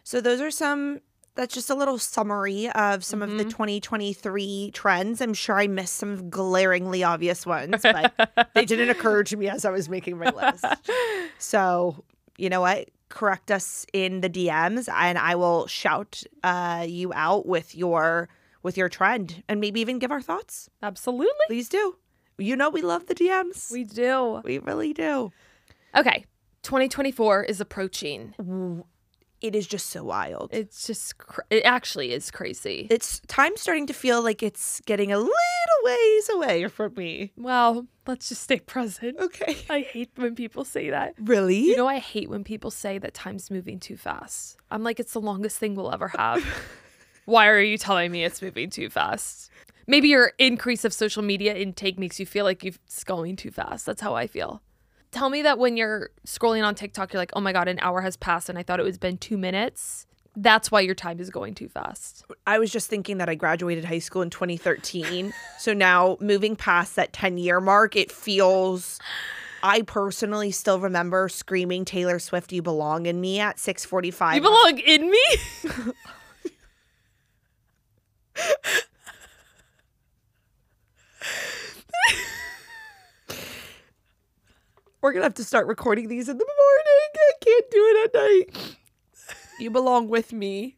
So 0.02 0.20
those 0.20 0.40
are 0.40 0.50
some 0.50 1.00
that's 1.36 1.52
just 1.54 1.68
a 1.70 1.74
little 1.74 1.98
summary 1.98 2.70
of 2.70 3.04
some 3.04 3.20
of 3.20 3.28
the 3.38 3.44
Mhm. 3.44 3.50
2023 3.50 4.70
trends. 4.72 5.20
I'm 5.20 5.34
sure 5.34 5.58
I 5.58 5.66
missed 5.66 5.94
some 5.94 6.30
glaringly 6.30 7.02
obvious 7.02 7.44
ones, 7.44 7.82
but 7.82 8.12
they 8.54 8.64
didn't 8.64 8.90
occur 8.90 9.24
to 9.24 9.36
me 9.36 9.48
as 9.48 9.64
I 9.64 9.70
was 9.70 9.88
making 9.88 10.18
my 10.18 10.30
list. 10.30 10.64
So, 11.38 12.04
you 12.38 12.48
know 12.50 12.60
what? 12.60 12.90
Correct 13.08 13.50
us 13.50 13.86
in 13.92 14.20
the 14.20 14.30
DMs 14.30 14.88
and 14.92 15.18
I 15.18 15.34
will 15.36 15.66
shout 15.66 16.22
uh, 16.42 16.84
you 16.86 17.12
out 17.14 17.46
with 17.46 17.74
your 17.74 18.28
with 18.62 18.76
your 18.76 18.88
trend 18.88 19.42
and 19.48 19.60
maybe 19.60 19.80
even 19.80 19.98
give 19.98 20.10
our 20.10 20.22
thoughts. 20.22 20.68
Absolutely. 20.82 21.34
Please 21.48 21.68
do. 21.68 21.96
You 22.38 22.56
know 22.56 22.70
we 22.70 22.82
love 22.82 23.06
the 23.06 23.14
DMs. 23.14 23.70
We 23.70 23.84
do. 23.84 24.40
we 24.44 24.58
really 24.58 24.92
do. 24.92 25.30
Okay. 25.96 26.24
2024 26.62 27.44
is 27.44 27.60
approaching. 27.60 28.82
It 29.40 29.54
is 29.54 29.66
just 29.66 29.90
so 29.90 30.02
wild. 30.02 30.48
It's 30.52 30.86
just, 30.86 31.18
cr- 31.18 31.42
it 31.50 31.62
actually 31.66 32.12
is 32.12 32.30
crazy. 32.30 32.86
it's 32.90 33.20
time 33.28 33.52
starting 33.56 33.86
to 33.88 33.92
feel 33.92 34.22
like 34.22 34.42
it's 34.42 34.80
getting 34.86 35.12
a 35.12 35.18
little 35.18 35.32
ways 35.84 36.30
away 36.30 36.68
from 36.68 36.94
me. 36.94 37.32
well, 37.36 37.86
let's 38.06 38.28
just 38.28 38.42
stay 38.42 38.60
present. 38.60 39.18
Okay. 39.18 39.56
I 39.70 39.80
hate 39.80 40.10
when 40.16 40.34
people 40.34 40.64
say 40.64 40.90
that. 40.90 41.14
Really? 41.18 41.58
You 41.58 41.76
know, 41.76 41.86
I 41.88 41.98
hate 41.98 42.30
when 42.30 42.44
people 42.44 42.70
say 42.70 42.98
that 42.98 43.14
time's 43.14 43.50
moving 43.50 43.78
too 43.78 43.96
fast. 43.96 44.56
I'm 44.70 44.82
like, 44.82 44.98
it's 44.98 45.12
the 45.12 45.20
longest 45.20 45.58
thing 45.58 45.74
we'll 45.74 45.92
ever 45.92 46.08
have. 46.08 46.44
Why 47.26 47.48
are 47.48 47.60
you 47.60 47.78
telling 47.78 48.12
me 48.12 48.24
it's 48.24 48.42
moving 48.42 48.70
too 48.70 48.90
fast? 48.90 49.50
maybe 49.86 50.08
your 50.08 50.32
increase 50.38 50.84
of 50.84 50.92
social 50.92 51.22
media 51.22 51.54
intake 51.54 51.98
makes 51.98 52.18
you 52.18 52.26
feel 52.26 52.44
like 52.44 52.64
you're 52.64 52.74
scrolling 52.88 53.36
too 53.36 53.50
fast. 53.50 53.86
That's 53.86 54.00
how 54.00 54.14
I 54.14 54.26
feel. 54.26 54.62
Tell 55.10 55.30
me 55.30 55.42
that 55.42 55.58
when 55.58 55.76
you're 55.76 56.10
scrolling 56.26 56.64
on 56.64 56.74
TikTok, 56.74 57.12
you're 57.12 57.20
like, 57.20 57.32
oh 57.34 57.40
my 57.40 57.52
God, 57.52 57.68
an 57.68 57.78
hour 57.80 58.00
has 58.00 58.16
passed 58.16 58.48
and 58.48 58.58
I 58.58 58.62
thought 58.62 58.80
it 58.80 58.84
was 58.84 58.98
been 58.98 59.16
two 59.16 59.38
minutes. 59.38 60.06
That's 60.36 60.70
why 60.70 60.80
your 60.80 60.94
time 60.94 61.20
is 61.20 61.30
going 61.30 61.54
too 61.54 61.68
fast. 61.68 62.24
I 62.46 62.58
was 62.58 62.70
just 62.70 62.90
thinking 62.90 63.18
that 63.18 63.28
I 63.28 63.34
graduated 63.34 63.84
high 63.84 64.00
school 64.00 64.22
in 64.22 64.30
2013. 64.30 65.32
so 65.58 65.72
now 65.72 66.16
moving 66.20 66.56
past 66.56 66.96
that 66.96 67.12
10 67.12 67.38
year 67.38 67.60
mark, 67.60 67.94
it 67.96 68.10
feels 68.10 68.98
I 69.62 69.80
personally 69.82 70.50
still 70.50 70.78
remember 70.78 71.28
screaming 71.30 71.86
Taylor 71.86 72.18
Swift 72.18 72.52
you 72.52 72.60
belong 72.60 73.06
in 73.06 73.18
me 73.20 73.40
at 73.40 73.56
6:45. 73.56 74.34
You 74.34 74.40
belong 74.42 74.78
in 74.78 75.10
me? 75.10 75.24
We're 85.00 85.12
going 85.12 85.20
to 85.20 85.26
have 85.26 85.34
to 85.34 85.44
start 85.44 85.66
recording 85.66 86.08
these 86.08 86.28
in 86.30 86.38
the 86.38 86.46
morning. 86.46 87.10
I 87.14 87.32
can't 87.40 87.70
do 87.70 87.78
it 87.78 88.04
at 88.04 88.14
night. 88.14 88.76
You 89.58 89.70
belong 89.70 90.08
with 90.08 90.32
me 90.32 90.76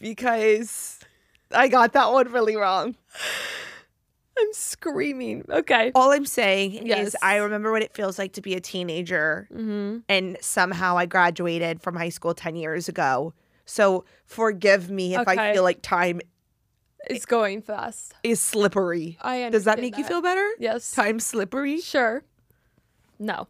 because 0.00 0.98
I 1.50 1.68
got 1.68 1.92
that 1.92 2.12
one 2.12 2.30
really 2.32 2.56
wrong. 2.56 2.96
I'm 4.36 4.52
screaming. 4.52 5.44
Okay. 5.48 5.92
All 5.94 6.10
I'm 6.10 6.26
saying 6.26 6.84
Yes. 6.86 7.08
is 7.08 7.16
I 7.22 7.36
remember 7.36 7.70
what 7.70 7.82
it 7.82 7.94
feels 7.94 8.18
like 8.18 8.32
to 8.32 8.42
be 8.42 8.54
a 8.54 8.60
teenager 8.60 9.48
Mm-hmm. 9.54 9.98
and 10.08 10.36
somehow 10.40 10.98
I 10.98 11.06
graduated 11.06 11.80
from 11.80 11.94
high 11.94 12.08
school 12.08 12.34
10 12.34 12.56
years 12.56 12.88
ago. 12.88 13.32
So 13.64 14.04
forgive 14.26 14.90
me 14.90 15.14
if 15.14 15.26
I 15.28 15.52
feel 15.54 15.62
like 15.62 15.82
time 15.82 16.20
It's 17.08 17.26
going 17.26 17.62
fast. 17.62 18.12
is 18.24 18.40
slippery. 18.40 19.18
I. 19.22 19.48
Does 19.50 19.64
that 19.64 19.78
make 19.78 19.96
you 19.96 20.04
feel 20.04 20.20
better? 20.20 20.46
Yes. 20.58 20.90
Time 20.90 21.20
slippery? 21.20 21.80
Sure. 21.80 22.24
No. 23.20 23.46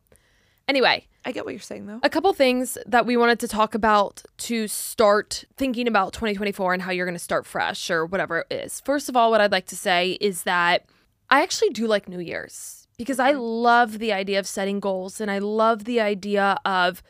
Anyway, 0.66 1.06
I 1.24 1.32
get 1.32 1.44
what 1.44 1.52
you're 1.52 1.60
saying 1.60 1.86
though. 1.86 2.00
a 2.02 2.10
couple 2.10 2.32
things 2.32 2.78
that 2.86 3.06
we 3.06 3.16
wanted 3.16 3.40
to 3.40 3.48
talk 3.48 3.74
about 3.74 4.22
to 4.38 4.68
start 4.68 5.44
thinking 5.56 5.86
about 5.86 6.12
2024 6.12 6.74
and 6.74 6.82
how 6.82 6.90
you're 6.90 7.06
going 7.06 7.14
to 7.14 7.18
start 7.18 7.46
fresh 7.46 7.90
or 7.90 8.06
whatever 8.06 8.46
it 8.50 8.54
is. 8.54 8.80
First 8.80 9.08
of 9.08 9.16
all, 9.16 9.30
what 9.30 9.40
I'd 9.40 9.52
like 9.52 9.66
to 9.66 9.76
say 9.76 10.12
is 10.20 10.44
that 10.44 10.86
I 11.30 11.42
actually 11.42 11.70
do 11.70 11.86
like 11.86 12.08
New 12.08 12.20
Year's 12.20 12.86
because 12.96 13.18
I 13.18 13.32
mm-hmm. 13.32 13.40
love 13.40 13.98
the 13.98 14.12
idea 14.12 14.38
of 14.38 14.46
setting 14.46 14.80
goals 14.80 15.20
and 15.20 15.30
I 15.30 15.38
love 15.38 15.84
the 15.84 16.00
idea 16.00 16.58
of 16.64 17.02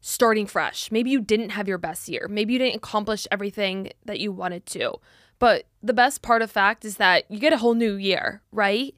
starting 0.00 0.46
fresh. 0.46 0.90
Maybe 0.90 1.10
you 1.10 1.20
didn't 1.20 1.50
have 1.50 1.68
your 1.68 1.78
best 1.78 2.08
year. 2.08 2.26
Maybe 2.28 2.52
you 2.52 2.58
didn't 2.58 2.76
accomplish 2.76 3.26
everything 3.30 3.90
that 4.04 4.20
you 4.20 4.32
wanted 4.32 4.66
to. 4.66 4.94
But 5.38 5.64
the 5.82 5.92
best 5.92 6.22
part 6.22 6.42
of 6.42 6.50
fact 6.50 6.84
is 6.84 6.96
that 6.96 7.30
you 7.30 7.38
get 7.38 7.52
a 7.52 7.58
whole 7.58 7.74
new 7.74 7.94
year, 7.94 8.42
right? 8.52 8.94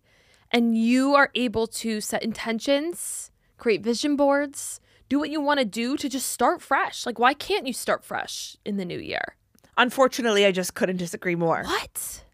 And 0.51 0.77
you 0.77 1.15
are 1.15 1.31
able 1.35 1.67
to 1.67 2.01
set 2.01 2.23
intentions, 2.23 3.30
create 3.61 3.83
vision 3.83 4.17
boards, 4.17 4.81
do 5.09 5.19
what 5.21 5.31
you 5.31 5.41
want 5.41 5.61
to 5.61 5.65
do 5.65 5.97
to 5.97 6.09
just 6.09 6.29
start 6.31 6.61
fresh. 6.63 7.07
Like 7.07 7.19
why 7.19 7.35
can't 7.35 7.67
you 7.67 7.73
start 7.73 8.05
fresh 8.05 8.57
in 8.65 8.77
the 8.77 8.85
new 8.85 8.99
year? 8.99 9.37
Unfortunately, 9.77 10.45
I 10.45 10.53
just 10.53 10.75
couldn't 10.75 10.97
disagree 10.99 11.37
more. 11.37 11.63
What? 11.65 12.25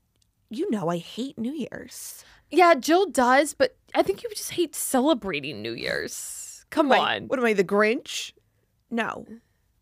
You 0.48 0.70
know 0.70 0.88
I 0.88 0.98
hate 0.98 1.38
New 1.38 1.52
Year's. 1.52 2.24
Yeah, 2.50 2.74
Jill 2.74 3.06
does, 3.10 3.54
but 3.54 3.76
I 3.94 4.02
think 4.02 4.22
you 4.22 4.30
just 4.30 4.52
hate 4.52 4.74
celebrating 4.74 5.60
New 5.62 5.72
Year's. 5.74 6.64
Come 6.70 6.88
What 6.88 6.98
am 6.98 7.04
I- 7.04 7.16
on. 7.16 7.26
What 7.26 7.38
am 7.38 7.44
I, 7.44 7.52
the 7.52 7.64
Grinch? 7.64 8.32
No. 8.90 9.26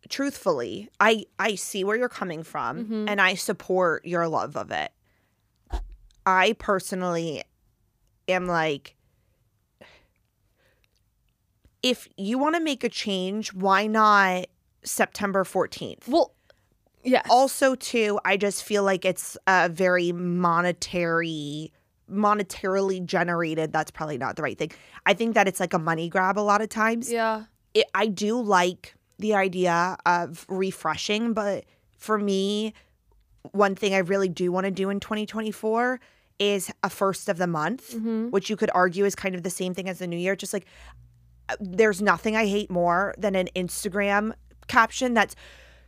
Truthfully, 0.09 0.89
I 0.99 1.25
I 1.39 1.55
see 1.55 1.83
where 1.83 1.97
you're 1.97 2.09
coming 2.09 2.43
from 2.43 2.85
Mhm. 2.85 3.09
and 3.09 3.19
I 3.21 3.33
support 3.35 4.05
your 4.05 4.27
love 4.27 4.55
of 4.55 4.69
it. 4.71 4.91
I 6.25 6.53
personally 6.59 7.43
am 8.27 8.45
like 8.47 8.95
if 11.85 12.07
you 12.17 12.37
want 12.39 12.55
to 12.55 12.61
make 12.61 12.83
a 12.83 12.89
change, 12.89 13.53
why 13.53 13.85
not 13.87 14.47
September 14.83 15.43
14th? 15.43 16.07
Well, 16.07 16.31
yeah. 17.03 17.21
also 17.29 17.75
too 17.75 18.19
i 18.25 18.35
just 18.35 18.63
feel 18.63 18.81
like 18.83 19.05
it's 19.05 19.37
a 19.45 19.69
very 19.69 20.11
monetary 20.11 21.71
monetarily 22.11 23.05
generated 23.05 23.71
that's 23.71 23.91
probably 23.91 24.17
not 24.17 24.35
the 24.35 24.41
right 24.41 24.57
thing 24.57 24.71
i 25.05 25.13
think 25.13 25.35
that 25.35 25.47
it's 25.47 25.59
like 25.59 25.73
a 25.75 25.79
money 25.79 26.09
grab 26.09 26.39
a 26.39 26.41
lot 26.41 26.61
of 26.61 26.69
times 26.69 27.11
yeah. 27.11 27.43
it, 27.75 27.85
i 27.93 28.07
do 28.07 28.41
like 28.41 28.95
the 29.19 29.35
idea 29.35 29.95
of 30.07 30.47
refreshing 30.49 31.33
but 31.33 31.65
for 31.95 32.17
me 32.17 32.73
one 33.51 33.75
thing 33.75 33.93
i 33.93 33.99
really 33.99 34.29
do 34.29 34.51
want 34.51 34.65
to 34.65 34.71
do 34.71 34.89
in 34.89 34.99
2024 34.99 35.99
is 36.39 36.71
a 36.83 36.89
first 36.89 37.29
of 37.29 37.37
the 37.37 37.47
month 37.47 37.91
Mhm. 37.93 38.31
which 38.31 38.49
you 38.49 38.57
could 38.57 38.71
argue 38.73 39.05
is 39.05 39.13
kind 39.13 39.35
of 39.35 39.43
the 39.43 39.51
same 39.51 39.75
thing 39.75 39.87
as 39.87 39.99
the 39.99 40.07
new 40.07 40.17
year 40.17 40.35
just 40.35 40.53
like 40.53 40.65
there's 41.59 42.01
nothing 42.01 42.35
i 42.35 42.45
hate 42.45 42.69
more 42.69 43.13
than 43.17 43.35
an 43.35 43.47
instagram 43.55 44.33
caption 44.67 45.13
that's 45.13 45.35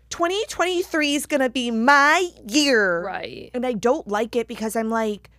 2023 0.10 1.16
is 1.16 1.26
gonna 1.26 1.50
be 1.50 1.72
my 1.72 2.30
year 2.48 3.04
Right. 3.04 3.52
and 3.54 3.66
i 3.66 3.74
don't 3.74 4.08
like 4.08 4.36
it 4.36 4.48
because 4.48 4.76
i'm 4.76 4.90
like 4.90 5.30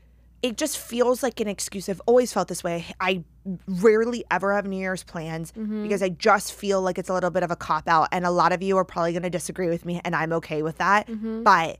it 0.42 0.56
just 0.56 0.78
feels 0.78 1.22
like 1.22 1.40
an 1.40 1.48
excuse 1.48 1.88
i've 1.88 2.02
always 2.06 2.32
felt 2.32 2.48
this 2.48 2.62
way 2.62 2.84
i 3.00 3.24
rarely 3.66 4.24
ever 4.30 4.54
have 4.54 4.66
new 4.66 4.76
year's 4.78 5.02
plans 5.04 5.52
Mhm. 5.52 5.82
because 5.82 6.02
i 6.02 6.08
just 6.10 6.52
feel 6.52 6.82
like 6.82 6.98
it's 6.98 7.08
a 7.08 7.14
little 7.14 7.30
bit 7.30 7.42
of 7.42 7.50
a 7.50 7.56
cop 7.56 7.88
out 7.88 8.08
and 8.12 8.24
a 8.26 8.30
lot 8.30 8.52
of 8.52 8.62
you 8.62 8.76
are 8.76 8.84
probably 8.84 9.12
going 9.12 9.22
to 9.22 9.30
disagree 9.30 9.68
with 9.68 9.84
me 9.84 10.00
and 10.04 10.14
i'm 10.14 10.32
okay 10.34 10.62
with 10.62 10.78
that 10.78 11.06
Mhm. 11.08 11.44
but 11.44 11.78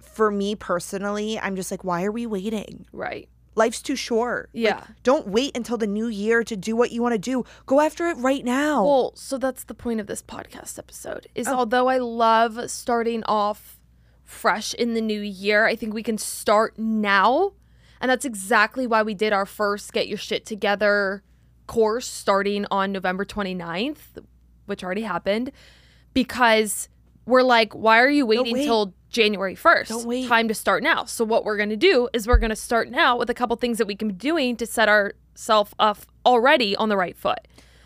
for 0.00 0.30
me 0.30 0.54
personally 0.54 1.38
i'm 1.40 1.56
just 1.56 1.70
like 1.70 1.82
why 1.82 2.04
are 2.04 2.12
we 2.12 2.26
waiting 2.26 2.86
Right. 2.92 3.28
Life's 3.54 3.80
too 3.82 3.96
short 3.96 4.50
Like, 4.54 4.62
Yeah. 4.64 4.84
don't 5.02 5.28
wait 5.28 5.56
until 5.56 5.76
the 5.76 5.86
new 5.86 6.08
year 6.08 6.42
to 6.44 6.56
do 6.56 6.74
what 6.76 6.90
you 6.92 7.02
want 7.02 7.12
to 7.14 7.18
do 7.18 7.44
go 7.66 7.80
after 7.80 8.08
it 8.08 8.16
right 8.18 8.44
now 8.44 8.84
Well, 8.84 9.12
so 9.16 9.38
that's 9.38 9.64
the 9.64 9.74
point 9.74 10.00
of 10.00 10.06
this 10.06 10.22
podcast 10.22 10.78
episode. 10.78 11.26
Is 11.34 11.48
Oh. 11.48 11.54
although 11.54 11.88
I 11.88 11.98
love 11.98 12.70
starting 12.70 13.22
off 13.24 13.78
fresh 14.24 14.72
in 14.74 14.94
the 14.94 15.00
new 15.00 15.20
year, 15.20 15.66
I 15.66 15.76
think 15.76 15.92
we 15.94 16.02
can 16.02 16.18
start 16.18 16.78
now. 16.78 17.52
And 18.00 18.10
that's 18.10 18.24
exactly 18.24 18.86
why 18.86 19.02
we 19.02 19.14
did 19.14 19.32
our 19.32 19.46
first 19.46 19.92
Get 19.92 20.08
Your 20.08 20.18
Shit 20.18 20.44
Together 20.46 21.22
course 21.66 22.06
starting 22.06 22.66
on 22.70 22.90
November 22.92 23.24
29th, 23.24 24.18
which 24.66 24.82
already 24.84 25.02
happened, 25.02 25.52
because 26.12 26.88
we're 27.26 27.42
like, 27.42 27.72
why 27.74 27.98
are 28.00 28.10
you 28.10 28.26
waiting 28.26 28.52
wait. 28.54 28.64
till 28.64 28.94
January 29.10 29.54
1st? 29.56 29.88
Don't 29.88 30.06
wait. 30.06 30.28
Time 30.28 30.48
to 30.48 30.54
start 30.54 30.82
now. 30.82 31.04
So, 31.04 31.24
what 31.24 31.44
we're 31.44 31.56
going 31.56 31.70
to 31.70 31.76
do 31.76 32.08
is 32.12 32.26
we're 32.26 32.38
going 32.38 32.50
to 32.50 32.56
start 32.56 32.90
now 32.90 33.16
with 33.16 33.30
a 33.30 33.34
couple 33.34 33.56
things 33.56 33.78
that 33.78 33.86
we 33.86 33.94
can 33.96 34.08
be 34.08 34.14
doing 34.14 34.56
to 34.56 34.66
set 34.66 34.88
ourselves 34.88 35.72
up 35.78 35.98
already 36.26 36.74
on 36.76 36.88
the 36.88 36.96
right 36.96 37.16
foot. 37.16 37.40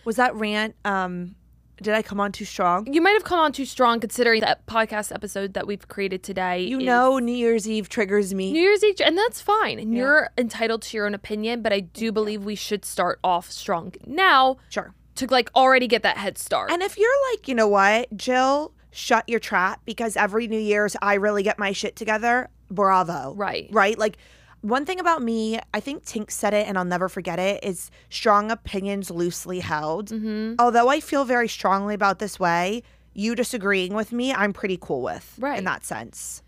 was 0.04 0.16
that 0.16 0.34
rant 0.34 0.74
um 0.84 1.34
did 1.82 1.92
i 1.94 2.02
come 2.02 2.18
on 2.20 2.32
too 2.32 2.44
strong 2.44 2.92
You 2.92 3.00
might 3.00 3.12
have 3.12 3.24
come 3.24 3.38
on 3.38 3.52
too 3.52 3.64
strong 3.64 4.00
considering 4.00 4.40
that 4.40 4.64
podcast 4.66 5.12
episode 5.14 5.54
that 5.54 5.66
we've 5.66 5.86
created 5.88 6.22
today. 6.22 6.62
you 6.64 6.78
know 6.78 7.18
new 7.18 7.32
year's 7.32 7.68
eve 7.68 7.88
triggers 7.88 8.32
me 8.34 8.52
New 8.52 8.60
Year's 8.60 8.82
Eve, 8.84 8.96
and 9.04 9.16
that's 9.18 9.40
fine. 9.40 9.78
And 9.78 9.92
Yeah. 9.92 9.98
you're 10.00 10.30
entitled 10.38 10.82
to 10.82 10.96
your 10.96 11.06
own 11.06 11.14
opinion, 11.14 11.62
but 11.62 11.72
I 11.72 11.80
do 11.80 12.10
believe 12.12 12.44
we 12.44 12.54
should 12.56 12.84
start 12.84 13.18
off 13.22 13.50
strong 13.50 13.92
now 14.06 14.56
sure 14.70 14.92
to 15.16 15.26
like 15.26 15.50
already 15.56 15.86
get 15.88 16.02
that 16.04 16.16
head 16.16 16.38
start. 16.38 16.70
And 16.70 16.80
if 16.82 16.96
you're 16.96 17.18
like, 17.32 17.48
you 17.48 17.54
know 17.56 17.68
what, 17.68 18.16
Jill, 18.16 18.72
shut 18.90 19.28
your 19.28 19.40
trap 19.40 19.80
because 19.84 20.16
every 20.16 20.46
New 20.48 20.58
Year's 20.58 20.96
I 21.02 21.14
really 21.14 21.42
get 21.42 21.58
my 21.58 21.72
shit 21.72 21.96
together, 21.96 22.48
bravo. 22.70 23.34
right. 23.36 23.68
Right? 23.70 23.98
Like, 23.98 24.16
one 24.60 24.84
thing 24.84 24.98
about 24.98 25.22
me, 25.22 25.60
I 25.72 25.78
think 25.78 26.04
Tink 26.04 26.32
said 26.32 26.52
it 26.52 26.66
and 26.66 26.76
I'll 26.76 26.84
never 26.84 27.08
forget 27.08 27.38
it, 27.38 27.62
is 27.62 27.90
strong 28.10 28.50
opinions 28.50 29.08
loosely 29.10 29.60
held. 29.60 30.10
Mm-hmm. 30.10 30.54
Although 30.58 30.88
I 30.88 30.98
feel 30.98 31.24
very 31.24 31.46
strongly 31.46 31.94
about 31.94 32.18
this 32.18 32.40
way, 32.40 32.82
you 33.14 33.34
disagreeing 33.36 33.94
with 33.94 34.10
me, 34.10 34.32
I'm 34.34 34.52
pretty 34.52 34.76
cool 34.80 35.00
with 35.02 35.34
Right. 35.38 35.58
in 35.58 35.64
that 35.64 35.84
sense. 35.84 36.42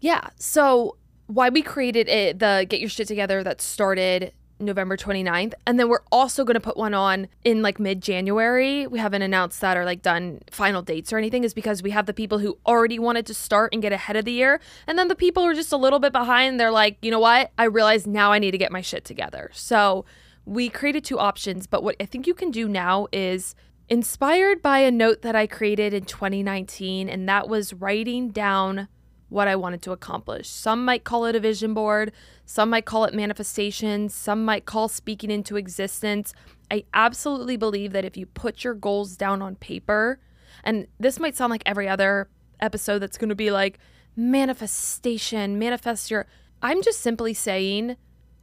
Yeah. 0.00 0.28
So 0.36 0.96
why 1.28 1.48
we 1.48 1.62
created 1.62 2.08
it, 2.08 2.38
the 2.40 2.66
Get 2.68 2.80
Your 2.80 2.90
Shit 2.90 3.08
Together 3.08 3.42
that 3.42 3.62
started 3.62 4.32
November 4.58 4.96
29th. 4.96 5.54
And 5.66 5.78
then 5.78 5.88
we're 5.88 6.04
also 6.10 6.44
going 6.44 6.54
to 6.54 6.60
put 6.60 6.76
one 6.76 6.94
on 6.94 7.28
in 7.44 7.62
like 7.62 7.78
mid 7.78 8.02
January. 8.02 8.86
We 8.86 8.98
haven't 8.98 9.22
announced 9.22 9.60
that 9.60 9.76
or 9.76 9.84
like 9.84 10.02
done 10.02 10.40
final 10.50 10.82
dates 10.82 11.12
or 11.12 11.18
anything, 11.18 11.44
is 11.44 11.54
because 11.54 11.82
we 11.82 11.90
have 11.90 12.06
the 12.06 12.14
people 12.14 12.38
who 12.38 12.58
already 12.66 12.98
wanted 12.98 13.26
to 13.26 13.34
start 13.34 13.72
and 13.72 13.82
get 13.82 13.92
ahead 13.92 14.16
of 14.16 14.24
the 14.24 14.32
year. 14.32 14.60
And 14.86 14.98
then 14.98 15.08
the 15.08 15.14
people 15.14 15.42
who 15.42 15.50
are 15.50 15.54
just 15.54 15.72
a 15.72 15.76
little 15.76 15.98
bit 15.98 16.12
behind, 16.12 16.58
they're 16.58 16.70
like, 16.70 16.98
you 17.02 17.10
know 17.10 17.20
what? 17.20 17.52
I 17.58 17.64
realize 17.64 18.06
now 18.06 18.32
I 18.32 18.38
need 18.38 18.52
to 18.52 18.58
get 18.58 18.72
my 18.72 18.80
shit 18.80 19.04
together. 19.04 19.50
So 19.52 20.04
we 20.44 20.68
created 20.68 21.04
two 21.04 21.18
options. 21.18 21.66
But 21.66 21.82
what 21.82 21.96
I 22.00 22.06
think 22.06 22.26
you 22.26 22.34
can 22.34 22.50
do 22.50 22.68
now 22.68 23.08
is 23.12 23.54
inspired 23.88 24.62
by 24.62 24.80
a 24.80 24.90
note 24.90 25.22
that 25.22 25.36
I 25.36 25.46
created 25.46 25.92
in 25.92 26.04
2019, 26.04 27.08
and 27.08 27.28
that 27.28 27.48
was 27.48 27.72
writing 27.72 28.30
down 28.30 28.88
what 29.28 29.48
I 29.48 29.56
wanted 29.56 29.82
to 29.82 29.92
accomplish. 29.92 30.48
Some 30.48 30.84
might 30.84 31.04
call 31.04 31.24
it 31.26 31.34
a 31.34 31.40
vision 31.40 31.74
board, 31.74 32.12
some 32.44 32.70
might 32.70 32.84
call 32.84 33.04
it 33.04 33.14
manifestation, 33.14 34.08
some 34.08 34.44
might 34.44 34.66
call 34.66 34.88
speaking 34.88 35.30
into 35.30 35.56
existence. 35.56 36.32
I 36.70 36.84
absolutely 36.94 37.56
believe 37.56 37.92
that 37.92 38.04
if 38.04 38.16
you 38.16 38.26
put 38.26 38.64
your 38.64 38.74
goals 38.74 39.16
down 39.16 39.42
on 39.42 39.56
paper, 39.56 40.20
and 40.64 40.86
this 40.98 41.18
might 41.18 41.36
sound 41.36 41.50
like 41.50 41.62
every 41.66 41.88
other 41.88 42.28
episode 42.60 43.00
that's 43.00 43.18
going 43.18 43.28
to 43.28 43.34
be 43.34 43.50
like 43.50 43.78
manifestation, 44.16 45.58
manifest 45.58 46.10
your 46.10 46.26
I'm 46.62 46.82
just 46.82 47.00
simply 47.00 47.34
saying 47.34 47.96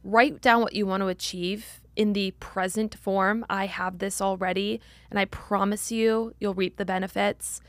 write 0.04 0.40
down 0.40 0.60
what 0.60 0.74
you 0.74 0.86
want 0.86 1.02
to 1.02 1.08
achieve 1.08 1.80
in 1.96 2.12
the 2.12 2.32
present 2.32 2.94
form. 2.94 3.44
I 3.48 3.66
have 3.66 3.98
this 3.98 4.20
already, 4.20 4.80
and 5.10 5.18
I 5.18 5.24
promise 5.24 5.90
you, 5.90 6.34
you'll 6.38 6.54
reap 6.54 6.76
the 6.76 6.84
benefits. 6.84 7.60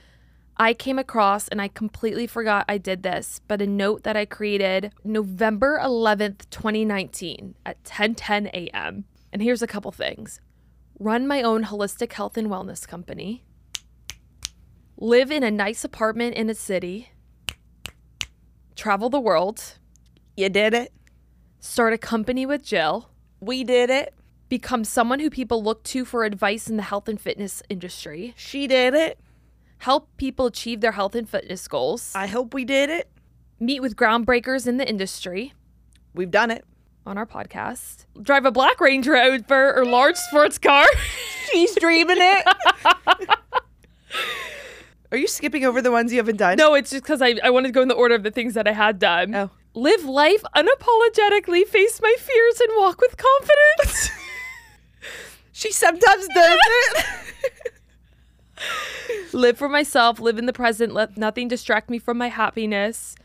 I 0.58 0.74
came 0.74 0.98
across 0.98 1.50
and 1.50 1.62
I 1.62 1.68
completely 1.68 2.28
forgot 2.28 2.66
I 2.70 2.78
did 2.78 3.04
this, 3.04 3.42
but 3.46 3.62
a 3.62 3.68
note 3.68 4.04
that 4.04 4.16
I 4.16 4.26
created 4.26 4.94
November 5.04 5.80
11th, 5.84 6.50
2019 6.50 7.56
at 7.66 7.84
10:10 7.84 8.48
a.m. 8.48 9.04
And 9.34 9.42
here's 9.42 9.62
a 9.62 9.68
couple 9.68 9.92
things. 9.92 10.40
Run 10.98 11.28
my 11.28 11.42
own 11.42 11.66
holistic 11.66 12.14
health 12.14 12.38
and 12.38 12.48
wellness 12.48 12.88
company. 12.88 13.44
Live 14.98 15.30
in 15.30 15.44
a 15.44 15.52
nice 15.52 15.84
apartment 15.84 16.36
in 16.36 16.50
a 16.50 16.56
city. 16.56 17.12
Travel 18.78 19.10
the 19.10 19.20
world. 19.20 19.78
You 20.38 20.48
did 20.48 20.74
it. 20.74 20.94
Start 21.60 21.92
a 21.92 21.98
company 21.98 22.46
with 22.46 22.64
Jill. 22.64 23.10
We 23.42 23.66
did 23.66 23.90
it. 23.90 24.14
Become 24.48 24.86
someone 24.86 25.20
who 25.20 25.30
people 25.30 25.62
look 25.62 25.84
to 25.84 26.06
for 26.06 26.24
advice 26.24 26.70
in 26.70 26.78
the 26.78 26.84
health 26.84 27.10
and 27.10 27.20
fitness 27.20 27.62
industry. 27.68 28.34
She 28.38 28.68
did 28.68 28.94
it. 28.94 29.20
Help 29.80 30.10
people 30.18 30.46
achieve 30.48 30.82
their 30.82 30.94
health 30.94 31.16
and 31.16 31.28
fitness 31.30 31.68
goals. 31.68 32.12
I 32.16 32.28
hope 32.28 32.54
we 32.54 32.66
did 32.66 32.90
it. 32.90 33.10
Meet 33.60 33.82
with 33.82 33.96
groundbreakers 33.96 34.68
in 34.68 34.78
the 34.78 34.88
industry 34.88 35.54
We've 36.14 36.32
done 36.32 36.50
it. 36.52 36.66
on 37.06 37.18
our 37.18 37.26
podcast. 37.26 38.06
Drive 38.22 38.46
a 38.46 38.52
Black 38.52 38.80
Range 38.82 39.06
Rover 39.08 39.74
or 39.78 39.86
large 39.86 40.16
sports 40.16 40.58
car. 40.58 40.86
She's 41.52 41.76
dreaming 41.76 42.18
it. 42.20 42.46
Are 45.12 45.18
you 45.18 45.28
skipping 45.28 45.64
over 45.66 45.82
the 45.82 45.92
ones 45.92 46.12
you 46.12 46.18
haven't 46.18 46.38
done? 46.38 46.58
no, 46.58 46.74
it's 46.74 46.90
just 46.90 47.04
because 47.04 47.22
I, 47.22 47.36
I 47.44 47.50
wanted 47.50 47.68
to 47.70 47.72
go 47.74 47.82
in 47.82 47.88
the 47.88 47.94
order 47.96 48.16
of 48.16 48.24
the 48.24 48.32
things 48.32 48.54
that 48.56 48.68
I 48.68 48.72
had 48.72 48.98
done. 49.00 49.34
Oh. 49.36 49.52
Live 49.74 50.04
life 50.06 50.44
unapologetically, 50.56 51.66
face 51.66 52.02
my 52.02 52.16
fears, 52.18 52.60
and 52.62 52.70
walk 52.78 53.00
with 53.02 53.16
confidence. 53.18 54.10
She 55.58 55.72
sometimes 55.72 56.28
does 56.36 56.58
it. 56.60 57.06
Live 59.34 59.58
for 59.58 59.70
myself, 59.70 60.20
live 60.20 60.38
in 60.38 60.46
the 60.46 60.54
present, 60.54 60.94
let 60.94 61.18
nothing 61.18 61.48
distract 61.48 61.90
me 61.90 62.00
from 62.00 62.18
my 62.18 62.30
happiness. 62.30 63.16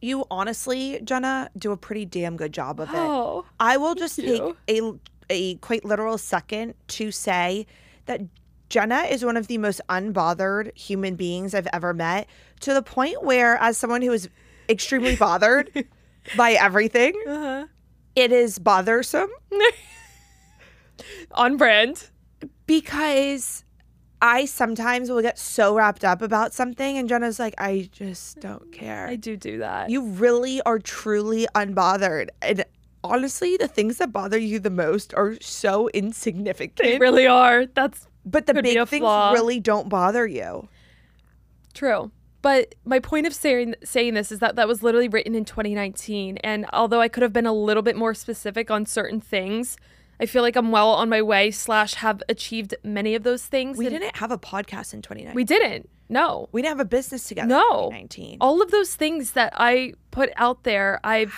you 0.00 0.24
honestly, 0.30 1.00
Jenna, 1.04 1.50
do 1.56 1.72
a 1.72 1.76
pretty 1.76 2.04
damn 2.04 2.36
good 2.36 2.52
job 2.52 2.80
of 2.80 2.88
it. 2.88 2.96
Oh, 2.96 3.44
I 3.60 3.76
will 3.76 3.94
just 3.94 4.16
take 4.16 4.42
a 4.68 4.92
a 5.30 5.54
quite 5.56 5.84
literal 5.84 6.18
second 6.18 6.74
to 6.86 7.10
say 7.10 7.66
that 8.06 8.20
Jenna 8.68 9.02
is 9.02 9.24
one 9.24 9.36
of 9.36 9.46
the 9.46 9.58
most 9.58 9.80
unbothered 9.88 10.76
human 10.76 11.14
beings 11.14 11.54
I've 11.54 11.68
ever 11.72 11.94
met 11.94 12.26
to 12.60 12.74
the 12.74 12.82
point 12.82 13.22
where 13.22 13.56
as 13.56 13.78
someone 13.78 14.02
who 14.02 14.12
is 14.12 14.28
extremely 14.68 15.16
bothered 15.16 15.86
by 16.36 16.52
everything, 16.52 17.14
uh-huh. 17.26 17.66
it 18.16 18.32
is 18.32 18.58
bothersome 18.58 19.30
on 21.32 21.56
brand. 21.56 22.08
because 22.66 23.64
I 24.22 24.44
sometimes 24.44 25.10
will 25.10 25.20
get 25.20 25.36
so 25.36 25.74
wrapped 25.74 26.04
up 26.04 26.22
about 26.22 26.54
something 26.54 26.96
and 26.96 27.08
Jenna's 27.08 27.40
like 27.40 27.54
I 27.58 27.88
just 27.90 28.38
don't 28.38 28.70
care. 28.70 29.08
I 29.08 29.16
do 29.16 29.36
do 29.36 29.58
that. 29.58 29.90
You 29.90 30.04
really 30.04 30.62
are 30.62 30.78
truly 30.78 31.48
unbothered. 31.56 32.28
And 32.40 32.64
honestly, 33.02 33.56
the 33.56 33.66
things 33.66 33.98
that 33.98 34.12
bother 34.12 34.38
you 34.38 34.60
the 34.60 34.70
most 34.70 35.12
are 35.14 35.36
so 35.40 35.88
insignificant. 35.88 36.76
they 36.76 36.98
really 36.98 37.26
are. 37.26 37.66
That's 37.66 38.06
but 38.24 38.46
the 38.46 38.54
big 38.54 38.88
things 38.88 39.02
flaw. 39.02 39.32
really 39.32 39.58
don't 39.58 39.88
bother 39.88 40.24
you. 40.24 40.68
True. 41.74 42.12
But 42.42 42.76
my 42.84 43.00
point 43.00 43.26
of 43.26 43.34
saying 43.34 43.74
saying 43.82 44.14
this 44.14 44.30
is 44.30 44.38
that 44.38 44.54
that 44.54 44.68
was 44.68 44.84
literally 44.84 45.08
written 45.08 45.34
in 45.34 45.44
2019 45.44 46.38
and 46.38 46.64
although 46.72 47.00
I 47.00 47.08
could 47.08 47.24
have 47.24 47.32
been 47.32 47.46
a 47.46 47.52
little 47.52 47.82
bit 47.82 47.96
more 47.96 48.14
specific 48.14 48.70
on 48.70 48.86
certain 48.86 49.20
things, 49.20 49.76
I 50.22 50.26
feel 50.26 50.42
like 50.42 50.54
I'm 50.54 50.70
well 50.70 50.90
on 50.90 51.08
my 51.08 51.20
way 51.20 51.50
slash 51.50 51.94
have 51.94 52.22
achieved 52.28 52.74
many 52.84 53.16
of 53.16 53.24
those 53.24 53.44
things. 53.44 53.76
We 53.76 53.86
and 53.86 53.98
didn't 53.98 54.16
have 54.16 54.30
a 54.30 54.38
podcast 54.38 54.94
in 54.94 55.02
2019. 55.02 55.34
we 55.34 55.42
didn't. 55.44 55.88
No. 56.08 56.48
We 56.52 56.62
didn't 56.62 56.78
have 56.78 56.86
a 56.86 56.88
business 56.88 57.26
together 57.26 57.48
No. 57.48 57.86
in 57.90 58.06
2019. 58.08 58.38
All 58.40 58.62
of 58.62 58.70
those 58.70 58.94
things 58.94 59.32
that 59.32 59.52
I 59.56 59.94
put 60.12 60.30
out 60.36 60.62
there, 60.62 61.00
I've 61.02 61.34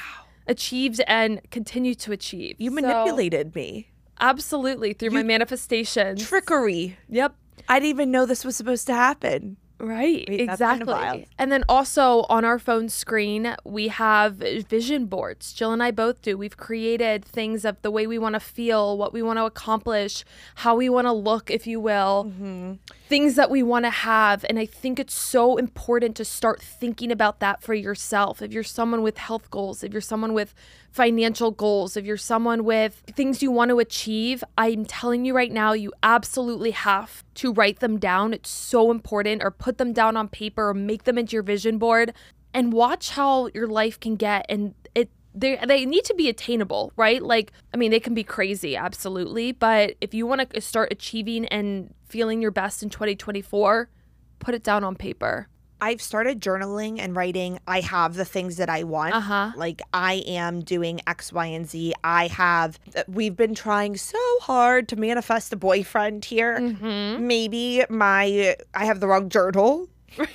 achieved 0.46 1.00
and 1.06 1.40
continue 1.50 1.94
to 1.94 2.12
achieve. 2.12 2.56
You 2.58 2.70
So- 2.70 2.74
manipulated 2.74 3.54
me. 3.54 3.88
absolutely 4.20 4.92
through 4.92 5.10
my 5.10 5.22
manifestations. 5.22 6.22
Trickery. 6.28 6.96
Yep. 7.08 7.34
I 7.68 7.78
didn't 7.78 7.88
even 7.90 8.10
know 8.10 8.26
this 8.26 8.44
was 8.44 8.54
supposed 8.56 8.86
to 8.88 8.94
happen. 8.94 9.56
Right, 9.78 10.24
Wait, 10.28 10.40
exactly. 10.40 11.26
And 11.38 11.50
then 11.50 11.64
also 11.68 12.22
on 12.28 12.44
our 12.44 12.58
phone 12.58 12.88
screen, 12.88 13.56
we 13.64 13.88
have 13.88 14.34
vision 14.36 15.06
boards. 15.06 15.52
Jill 15.52 15.72
and 15.72 15.82
I 15.82 15.90
both 15.90 16.22
do. 16.22 16.38
We've 16.38 16.56
created 16.56 17.24
things 17.24 17.64
of 17.64 17.82
the 17.82 17.90
way 17.90 18.06
we 18.06 18.18
want 18.18 18.34
to 18.34 18.40
feel, 18.40 18.96
what 18.96 19.12
we 19.12 19.20
want 19.20 19.38
to 19.38 19.44
accomplish, 19.44 20.24
how 20.56 20.76
we 20.76 20.88
want 20.88 21.06
to 21.06 21.12
look, 21.12 21.50
if 21.50 21.66
you 21.66 21.80
will, 21.80 22.24
Mm-hmm. 22.24 22.74
things 23.08 23.34
that 23.34 23.50
we 23.50 23.62
want 23.62 23.84
to 23.84 23.90
have. 23.90 24.44
And 24.48 24.58
I 24.58 24.66
think 24.66 24.98
it's 24.98 25.14
so 25.14 25.56
important 25.56 26.16
to 26.16 26.24
start 26.24 26.62
thinking 26.62 27.10
about 27.10 27.40
that 27.40 27.62
for 27.62 27.74
yourself. 27.74 28.40
If 28.40 28.52
you're 28.52 28.62
someone 28.62 29.02
with 29.02 29.18
health 29.18 29.50
goals, 29.50 29.82
if 29.84 29.92
you're 29.92 30.00
someone 30.00 30.32
with 30.34 30.54
financial 30.90 31.50
goals, 31.50 31.96
if 31.96 32.04
you're 32.04 32.16
someone 32.16 32.64
with 32.64 33.02
things 33.14 33.42
you 33.42 33.50
want 33.50 33.70
to 33.70 33.80
achieve, 33.80 34.44
I'm 34.56 34.84
telling 34.84 35.24
you 35.24 35.34
right 35.34 35.50
now, 35.50 35.72
you 35.72 35.92
absolutely 36.04 36.70
have 36.70 37.24
to 37.34 37.52
write 37.52 37.80
them 37.80 37.98
down. 37.98 38.32
It's 38.32 38.48
so 38.48 38.92
important, 38.92 39.42
or 39.42 39.50
put 39.50 39.73
them 39.78 39.92
down 39.92 40.16
on 40.16 40.28
paper, 40.28 40.74
make 40.74 41.04
them 41.04 41.18
into 41.18 41.32
your 41.34 41.42
vision 41.42 41.78
board, 41.78 42.12
and 42.52 42.72
watch 42.72 43.10
how 43.10 43.48
your 43.54 43.66
life 43.66 43.98
can 43.98 44.16
get. 44.16 44.46
And 44.48 44.74
it 44.94 45.10
they 45.34 45.58
they 45.66 45.84
need 45.84 46.04
to 46.04 46.14
be 46.14 46.28
attainable, 46.28 46.92
right? 46.96 47.22
Like, 47.22 47.52
I 47.72 47.76
mean, 47.76 47.90
they 47.90 48.00
can 48.00 48.14
be 48.14 48.24
crazy, 48.24 48.76
absolutely, 48.76 49.52
but 49.52 49.94
if 50.00 50.14
you 50.14 50.26
want 50.26 50.48
to 50.50 50.60
start 50.60 50.92
achieving 50.92 51.46
and 51.46 51.92
feeling 52.06 52.40
your 52.40 52.52
best 52.52 52.82
in 52.82 52.90
2024, 52.90 53.88
put 54.38 54.54
it 54.54 54.62
down 54.62 54.84
on 54.84 54.94
paper. 54.94 55.48
I've 55.84 56.00
started 56.00 56.40
journaling 56.40 56.98
and 56.98 57.14
writing. 57.14 57.60
I 57.68 57.80
have 57.80 58.14
the 58.14 58.24
things 58.24 58.56
that 58.56 58.70
I 58.70 58.84
want. 58.84 59.14
Uh-huh. 59.14 59.52
Like 59.54 59.82
I 59.92 60.24
am 60.26 60.62
doing 60.62 61.02
X, 61.06 61.30
Y, 61.30 61.44
and 61.44 61.68
Z. 61.68 61.92
I 62.02 62.28
have. 62.28 62.78
We've 63.06 63.36
been 63.36 63.54
trying 63.54 63.98
so 63.98 64.18
hard 64.40 64.88
to 64.88 64.96
manifest 64.96 65.52
a 65.52 65.56
boyfriend 65.56 66.24
here. 66.24 66.58
Mm-hmm. 66.58 67.26
Maybe 67.26 67.84
my 67.90 68.56
I 68.72 68.86
have 68.86 69.00
the 69.00 69.08
wrong 69.08 69.28
journal. 69.28 69.90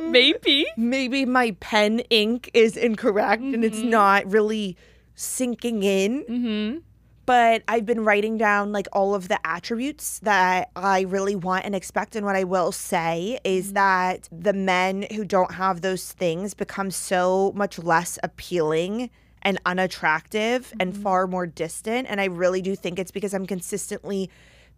Maybe. 0.00 0.64
Maybe 0.78 1.26
my 1.26 1.54
pen 1.60 2.00
ink 2.08 2.50
is 2.54 2.78
incorrect 2.78 3.42
and 3.42 3.66
it's 3.66 3.82
not 3.82 4.24
really 4.32 4.78
sinking 5.14 5.82
in. 5.82 6.24
Mm-hmm. 6.24 6.78
But 7.24 7.62
I've 7.68 7.86
been 7.86 8.04
writing 8.04 8.36
down 8.36 8.72
like 8.72 8.88
all 8.92 9.14
of 9.14 9.28
the 9.28 9.38
attributes 9.46 10.18
that 10.20 10.70
I 10.74 11.02
really 11.02 11.36
want 11.36 11.64
and 11.64 11.74
expect. 11.74 12.16
And 12.16 12.26
what 12.26 12.36
I 12.36 12.44
will 12.44 12.72
say 12.72 13.38
is 13.44 13.66
mm-hmm. 13.66 13.74
that 13.74 14.28
the 14.32 14.52
men 14.52 15.06
who 15.14 15.24
don't 15.24 15.52
have 15.52 15.80
those 15.80 16.12
things 16.12 16.54
become 16.54 16.90
so 16.90 17.52
much 17.54 17.78
less 17.78 18.18
appealing 18.22 19.10
and 19.42 19.60
unattractive 19.66 20.72
and 20.80 20.92
mm-hmm. 20.92 21.02
far 21.02 21.26
more 21.26 21.46
distant. 21.46 22.06
And 22.08 22.20
I 22.20 22.26
really 22.26 22.62
do 22.62 22.74
think 22.74 22.98
it's 22.98 23.10
because 23.10 23.34
I'm 23.34 23.46
consistently 23.46 24.30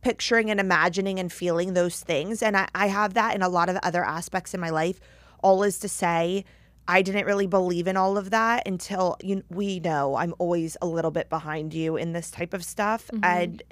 picturing 0.02 0.50
and 0.50 0.61
imagining 0.61 1.18
and 1.18 1.33
feeling 1.33 1.72
those 1.72 2.00
things. 2.00 2.42
And 2.42 2.57
I, 2.57 2.68
I 2.74 2.88
have 2.88 3.14
that 3.14 3.35
in 3.35 3.42
a 3.42 3.48
lot 3.48 3.70
of 3.70 3.76
other 3.83 4.04
aspects 4.04 4.52
in 4.52 4.61
my 4.61 4.70
life. 4.70 5.00
All 5.42 5.62
is 5.62 5.78
to 5.80 5.88
say, 5.88 6.44
I 6.87 7.03
didn't 7.03 7.27
really 7.27 7.47
believe 7.47 7.87
in 7.87 7.97
all 7.97 8.18
of 8.18 8.31
that 8.31 8.66
until 8.66 9.16
you 9.23 9.42
we 9.49 9.81
know 9.81 10.16
I'm 10.16 10.35
always 10.38 10.77
a 10.83 10.87
little 10.87 11.11
bit 11.11 11.29
behind 11.31 11.73
you 11.73 11.97
in 11.97 12.12
this 12.12 12.31
type 12.31 12.55
of 12.55 12.64
stuff 12.64 13.09
mm-hmm. 13.09 13.25
and 13.25 13.62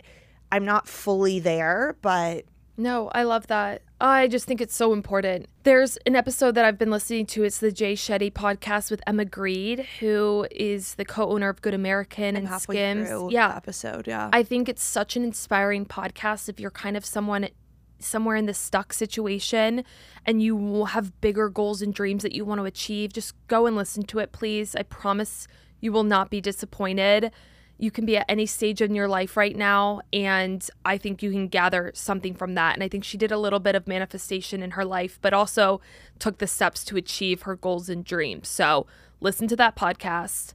I'm 0.50 0.64
not 0.64 0.88
fully 0.88 1.38
there 1.38 1.96
but 2.02 2.44
No, 2.76 3.08
I 3.08 3.24
love 3.24 3.48
that. 3.48 3.82
I 4.00 4.28
just 4.28 4.46
think 4.46 4.60
it's 4.60 4.74
so 4.74 4.92
important. 4.92 5.46
There's 5.62 5.96
an 6.06 6.16
episode 6.16 6.56
that 6.56 6.64
I've 6.64 6.78
been 6.78 6.90
listening 6.90 7.26
to. 7.26 7.44
It's 7.44 7.58
the 7.58 7.70
Jay 7.70 7.92
Shetty 7.92 8.32
podcast 8.32 8.90
with 8.90 9.00
Emma 9.06 9.24
Grede, 9.24 9.86
who 10.00 10.46
is 10.50 10.94
the 10.96 11.04
co-owner 11.04 11.48
of 11.50 11.62
Good 11.62 11.74
American 11.74 12.34
and 12.34 12.48
halfway 12.48 12.76
Skims. 12.76 13.32
Yeah, 13.32 13.54
episode 13.54 14.08
yeah 14.08 14.30
I 14.32 14.42
think 14.42 14.68
it's 14.68 14.82
such 14.82 15.16
an 15.16 15.22
inspiring 15.22 15.84
podcast 15.84 16.48
if 16.48 16.58
you're 16.58 16.70
kind 16.70 16.96
of 16.96 17.04
someone 17.04 17.48
somewhere 18.02 18.36
in 18.36 18.46
the 18.46 18.54
stuck 18.54 18.92
situation 18.92 19.84
and 20.26 20.42
you 20.42 20.84
have 20.86 21.20
bigger 21.20 21.48
goals 21.48 21.82
and 21.82 21.94
dreams 21.94 22.22
that 22.22 22.32
you 22.32 22.44
want 22.44 22.60
to 22.60 22.64
achieve. 22.64 23.12
Just 23.12 23.34
go 23.48 23.66
and 23.66 23.76
listen 23.76 24.04
to 24.04 24.18
it, 24.18 24.32
please. 24.32 24.74
I 24.74 24.82
promise 24.82 25.46
you 25.80 25.92
will 25.92 26.04
not 26.04 26.30
be 26.30 26.40
disappointed. 26.40 27.32
You 27.78 27.90
can 27.90 28.06
be 28.06 28.16
at 28.16 28.26
any 28.28 28.46
stage 28.46 28.80
in 28.80 28.94
your 28.94 29.08
life 29.08 29.36
right 29.36 29.56
now, 29.56 30.02
and 30.12 30.68
I 30.84 30.98
think 30.98 31.20
you 31.20 31.32
can 31.32 31.48
gather 31.48 31.90
something 31.94 32.34
from 32.34 32.54
that. 32.54 32.74
And 32.74 32.84
I 32.84 32.88
think 32.88 33.02
she 33.02 33.18
did 33.18 33.32
a 33.32 33.38
little 33.38 33.58
bit 33.58 33.74
of 33.74 33.88
manifestation 33.88 34.62
in 34.62 34.72
her 34.72 34.84
life, 34.84 35.18
but 35.20 35.32
also 35.32 35.80
took 36.20 36.38
the 36.38 36.46
steps 36.46 36.84
to 36.84 36.96
achieve 36.96 37.42
her 37.42 37.56
goals 37.56 37.88
and 37.88 38.04
dreams. 38.04 38.48
So 38.48 38.86
listen 39.20 39.48
to 39.48 39.56
that 39.56 39.74
podcast. 39.74 40.54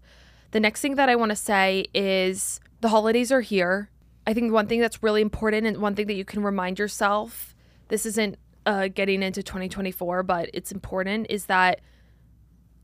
The 0.51 0.61
next 0.61 0.79
thing 0.79 0.95
that 0.95 1.09
I 1.09 1.15
want 1.17 1.31
to 1.31 1.35
say 1.35 1.87
is 1.93 2.61
the 2.79 2.89
holidays 2.89 3.31
are 3.31 3.41
here. 3.41 3.89
I 4.27 4.33
think 4.33 4.51
one 4.51 4.67
thing 4.67 4.81
that's 4.81 5.01
really 5.01 5.21
important 5.21 5.65
and 5.65 5.77
one 5.77 5.95
thing 5.95 6.07
that 6.07 6.15
you 6.15 6.25
can 6.25 6.43
remind 6.43 6.77
yourself 6.77 7.55
this 7.87 8.05
isn't 8.05 8.37
uh, 8.65 8.89
getting 8.89 9.23
into 9.23 9.41
2024, 9.41 10.21
but 10.23 10.49
it's 10.53 10.69
important 10.69 11.27
is 11.29 11.45
that 11.45 11.79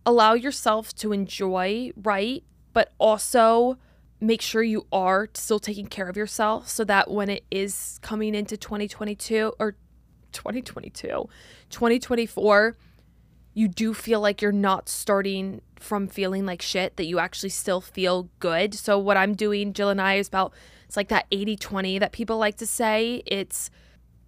allow 0.06 0.34
yourself 0.34 0.96
to 0.96 1.12
enjoy, 1.12 1.92
right? 2.02 2.46
But 2.72 2.94
also 2.98 3.78
make 4.22 4.42
sure 4.42 4.64
you 4.64 4.88
are 4.94 5.30
still 5.34 5.60
taking 5.60 5.88
care 5.88 6.08
of 6.08 6.16
yourself 6.16 6.70
so 6.70 6.86
that 6.86 7.12
when 7.12 7.30
it 7.30 7.44
is 7.52 8.00
coming 8.02 8.36
into 8.36 8.56
2022 8.56 9.52
or 9.60 9.76
2022, 10.32 11.28
2024, 11.70 12.78
you 13.54 13.68
do 13.68 13.94
feel 13.94 14.22
like 14.22 14.42
you're 14.42 14.54
not 14.54 14.88
starting 14.88 15.62
from 15.78 16.08
feeling 16.08 16.46
like 16.46 16.62
shit, 16.62 16.96
that 16.96 17.06
you 17.06 17.20
actually 17.20 17.50
still 17.50 17.82
feel 17.82 18.30
good. 18.40 18.74
So, 18.74 18.98
what 18.98 19.18
I'm 19.18 19.34
doing, 19.34 19.74
Jill 19.74 19.90
and 19.90 20.02
I, 20.02 20.16
is 20.16 20.30
about 20.30 20.54
it's 20.94 20.98
like 20.98 21.08
that 21.08 21.26
80 21.32 21.56
20 21.56 21.98
that 21.98 22.12
people 22.12 22.38
like 22.38 22.56
to 22.58 22.68
say. 22.68 23.24
It's 23.26 23.72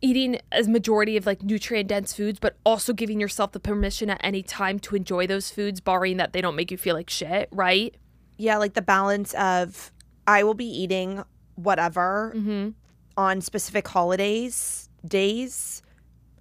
eating 0.02 0.40
as 0.52 0.68
majority 0.68 1.16
of 1.16 1.28
like 1.28 1.44
nutrient 1.44 1.88
dense 1.90 2.12
foods, 2.12 2.40
but 2.40 2.58
also 2.66 2.92
giving 2.92 3.20
yourself 3.20 3.52
the 3.52 3.60
permission 3.60 4.10
at 4.10 4.20
any 4.24 4.42
time 4.42 4.80
to 4.80 4.96
enjoy 4.96 5.28
those 5.28 5.52
foods, 5.52 5.80
barring 5.80 6.18
that 6.18 6.34
they 6.34 6.42
don't 6.42 6.56
make 6.56 6.72
you 6.72 6.78
feel 6.78 6.96
like 6.96 7.08
shit, 7.08 7.50
right? 7.52 7.94
Yeah, 8.40 8.58
like 8.58 8.74
the 8.74 8.82
balance 8.82 9.36
of 9.36 9.92
I 10.26 10.42
will 10.44 10.56
be 10.56 10.66
eating 10.66 11.24
whatever 11.54 12.34
Mm-hmm. 12.36 12.70
on 13.16 13.42
specific 13.42 13.88
holidays, 13.88 14.90
days, 15.08 15.84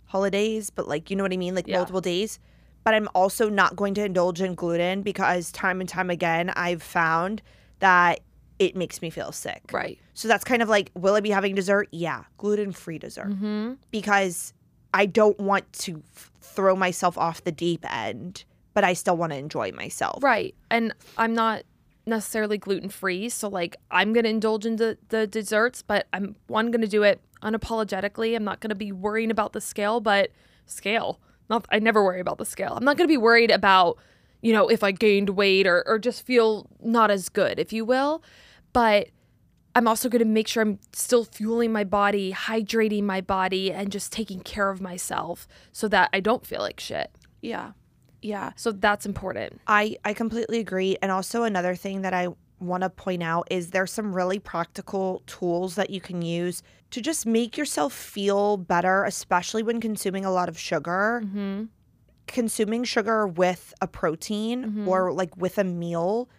holidays, 0.07 0.71
but 0.71 0.89
like, 0.89 1.11
you 1.11 1.17
know 1.17 1.23
what 1.25 1.35
I 1.35 1.37
mean? 1.37 1.55
Like 1.55 1.67
Yeah. 1.69 1.77
multiple 1.77 2.01
days. 2.01 2.39
But 2.83 2.95
I'm 2.95 3.11
also 3.15 3.51
not 3.51 3.77
going 3.77 3.93
to 3.95 4.05
indulge 4.07 4.41
in 4.41 4.55
gluten 4.55 5.03
because 5.03 5.53
time 5.53 5.81
and 5.81 5.89
time 5.89 6.09
again, 6.09 6.49
I've 6.57 6.83
found 6.83 7.43
that 7.81 8.21
it 8.59 8.77
makes 8.77 9.03
me 9.03 9.11
feel 9.11 9.33
sick. 9.33 9.63
Right. 9.73 9.99
So 10.15 10.29
that's 10.29 10.45
kind 10.45 10.63
of 10.63 10.69
like, 10.69 10.91
will 10.95 11.15
I 11.15 11.21
be 11.21 11.31
having 11.31 11.55
dessert? 11.55 11.89
Yeah, 11.91 12.25
gluten 12.39 12.73
free 12.73 12.99
dessert 12.99 13.31
Mm-hmm. 13.31 13.73
because 13.91 14.53
I 14.93 15.07
don't 15.07 15.39
want 15.41 15.73
to 15.73 16.03
f- 16.15 16.31
throw 16.41 16.77
myself 16.77 17.19
off 17.19 17.43
the 17.43 17.51
deep 17.53 17.85
end, 17.93 18.45
but 18.75 18.85
I 18.85 18.93
still 18.93 19.17
want 19.17 19.33
to 19.33 19.39
enjoy 19.39 19.73
myself. 19.73 20.23
Right. 20.23 20.55
And 20.71 20.95
I'm 21.19 21.35
not 21.35 21.65
necessarily 22.07 22.59
gluten 22.59 22.91
free. 22.91 23.29
So, 23.29 23.49
like, 23.49 23.77
I'm 23.91 24.13
going 24.13 24.25
to 24.25 24.31
indulge 24.31 24.67
in 24.67 24.77
the, 24.77 24.99
the 25.09 25.27
desserts, 25.27 25.83
but 25.83 26.07
I'm 26.13 26.37
one 26.47 26.71
going 26.71 26.83
to 26.83 26.87
do 26.89 27.03
it 27.03 27.21
unapologetically. 27.43 28.37
I'm 28.37 28.45
not 28.45 28.61
going 28.61 28.69
to 28.71 28.75
be 28.77 28.93
worrying 28.93 29.31
about 29.31 29.53
the 29.53 29.61
scale, 29.61 30.01
but 30.01 30.31
scale. 30.67 31.19
Not, 31.51 31.67
I 31.71 31.79
never 31.79 32.03
worry 32.05 32.21
about 32.21 32.39
the 32.39 32.45
scale. 32.47 32.75
I'm 32.77 32.85
not 32.85 32.97
going 32.97 33.07
to 33.09 33.13
be 33.13 33.17
worried 33.19 33.51
about, 33.51 33.99
you 34.43 34.53
know, 34.53 34.69
if 34.69 34.83
I 34.83 34.93
gained 34.93 35.31
weight 35.31 35.67
or, 35.67 35.83
or 35.87 35.99
just 35.99 36.25
feel 36.25 36.69
not 36.83 37.11
as 37.11 37.29
good, 37.29 37.59
if 37.59 37.73
you 37.73 37.85
will. 37.85 38.23
But 38.75 39.09
I'm 39.75 39.89
also 39.89 40.09
going 40.11 40.21
to 40.21 40.27
make 40.27 40.47
sure 40.47 40.63
I'm 40.63 40.79
still 40.93 41.25
fueling 41.25 41.73
my 41.73 41.85
body, 41.85 42.33
hydrating 42.33 43.05
my 43.05 43.23
body, 43.23 43.73
and 43.73 43.91
just 43.91 44.13
taking 44.13 44.41
care 44.41 44.69
of 44.69 44.81
myself 44.83 45.49
so 45.73 45.89
that 45.89 46.11
I 46.13 46.21
don't 46.21 46.45
feel 46.47 46.61
like 46.61 46.79
shit. 46.79 47.11
Yeah. 47.41 47.73
Yeah. 48.21 48.53
So 48.57 48.71
that's 48.73 49.05
important. 49.07 49.61
I 49.67 49.97
I 50.05 50.13
completely 50.15 50.59
agree. 50.61 50.97
And 51.03 51.11
also 51.11 51.43
another 51.45 51.75
thing 51.75 52.03
that 52.03 52.13
I 52.15 52.29
want 52.61 52.83
to 52.83 52.89
point 52.91 53.23
out 53.23 53.47
is 53.51 53.71
there's 53.71 53.93
some 53.93 54.15
really 54.15 54.39
practical 54.39 55.23
tools 55.27 55.75
that 55.75 55.91
you 55.91 56.01
can 56.01 56.23
use 56.23 56.63
to 56.91 57.01
just 57.01 57.27
make 57.27 57.59
yourself 57.59 57.93
feel 57.93 58.57
better, 58.57 59.05
especially 59.05 59.63
when 59.63 59.81
consuming 59.81 60.25
a 60.25 60.31
lot 60.31 60.49
of 60.49 60.59
sugar. 60.59 61.21
Mm-hmm. 61.25 61.65
Consuming 62.27 62.85
sugar 62.85 63.27
with 63.27 63.75
a 63.83 63.87
protein 63.87 64.65
Mhm. 64.65 64.87
or 64.89 65.13
like 65.13 65.37
with 65.37 65.59
a 65.59 65.65
meal 65.65 66.31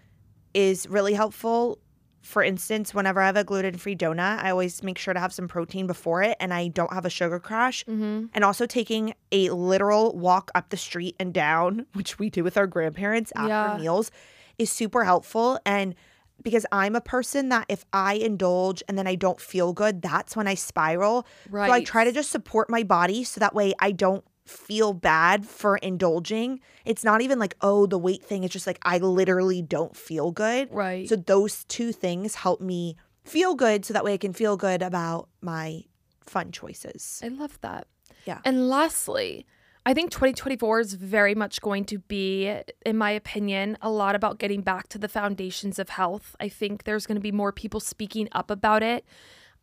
is 0.55 0.87
really 0.89 1.13
helpful. 1.13 1.77
For 2.25 2.43
instance, 2.43 2.91
whenever 2.91 3.21
I 3.21 3.27
have 3.27 3.37
a 3.37 3.43
gluten 3.43 3.77
free 3.77 3.95
donut, 3.95 4.39
I 4.39 4.49
always 4.49 4.81
make 4.81 4.97
sure 4.97 5.13
to 5.13 5.19
have 5.19 5.31
some 5.31 5.47
protein 5.47 5.85
before 5.85 6.23
it 6.23 6.35
and 6.39 6.51
I 6.51 6.69
don't 6.69 6.91
have 6.91 7.05
a 7.05 7.09
sugar 7.09 7.39
crash. 7.39 7.85
Mm-hmm. 7.85 8.25
And 8.33 8.43
also 8.43 8.65
taking 8.65 9.13
a 9.31 9.51
literal 9.51 10.11
walk 10.17 10.49
up 10.55 10.69
the 10.69 10.77
street 10.77 11.15
and 11.19 11.31
down, 11.31 11.85
which 11.93 12.17
we 12.17 12.31
do 12.31 12.43
with 12.43 12.57
our 12.57 12.65
grandparents 12.65 13.31
after 13.35 13.49
Yeah. 13.49 13.77
meals, 13.77 14.09
is 14.57 14.71
super 14.71 15.03
helpful. 15.03 15.59
And 15.67 15.93
because 16.41 16.65
I'm 16.71 16.95
a 16.95 17.01
person 17.01 17.49
that 17.49 17.65
if 17.69 17.85
I 17.93 18.15
indulge 18.15 18.81
and 18.87 18.97
then 18.97 19.05
I 19.05 19.15
don't 19.15 19.39
feel 19.39 19.71
good, 19.71 20.01
that's 20.01 20.35
when 20.35 20.47
I 20.47 20.55
spiral. 20.55 21.27
Right. 21.49 21.67
So 21.67 21.73
I 21.73 21.83
try 21.83 22.05
to 22.05 22.11
just 22.11 22.31
support 22.31 22.71
my 22.71 22.81
body 22.81 23.23
so 23.23 23.39
that 23.39 23.53
way 23.53 23.73
I 23.79 23.91
don't 23.91 24.25
feel 24.45 24.93
bad 24.93 25.45
for 25.45 25.77
indulging. 25.77 26.59
It's 26.85 27.03
not 27.03 27.21
even 27.21 27.39
like, 27.39 27.55
oh, 27.61 27.85
the 27.87 27.97
weight 27.97 28.23
thing. 28.23 28.43
It's 28.43 28.53
just 28.53 28.67
like 28.67 28.79
I 28.83 28.99
literally 28.99 29.61
don't 29.61 29.95
feel 29.95 30.31
good. 30.31 30.69
Right. 30.71 31.09
So 31.09 31.15
those 31.15 31.63
two 31.65 31.91
things 31.91 32.35
help 32.35 32.61
me 32.61 32.95
feel 33.23 33.55
good 33.55 33.85
so 33.85 33.93
that 33.93 34.03
way 34.03 34.13
I 34.13 34.17
can 34.17 34.33
feel 34.33 34.55
good 34.55 34.81
about 34.81 35.29
my 35.41 35.83
fun 36.21 36.51
choices. 36.51 37.21
I 37.23 37.29
love 37.29 37.59
that. 37.61 37.87
Yeah. 38.25 38.39
And 38.45 38.69
lastly, 38.69 39.45
I 39.85 39.93
think 39.93 40.11
2024 40.11 40.79
is 40.79 40.93
very 40.93 41.35
much 41.35 41.61
going 41.61 41.85
to 41.85 41.99
be, 41.99 42.55
in 42.85 42.97
my 42.97 43.11
opinion, 43.11 43.77
a 43.81 43.89
lot 43.89 44.15
about 44.15 44.39
getting 44.39 44.61
back 44.61 44.87
to 44.89 44.97
the 44.97 45.07
foundations 45.07 45.77
of 45.77 45.89
health. 45.89 46.35
I 46.39 46.49
think 46.49 46.83
there's 46.83 47.05
going 47.05 47.17
to 47.17 47.21
be 47.21 47.31
more 47.31 47.51
people 47.51 47.79
speaking 47.79 48.27
up 48.31 48.49
about 48.49 48.81
it. 48.81 49.05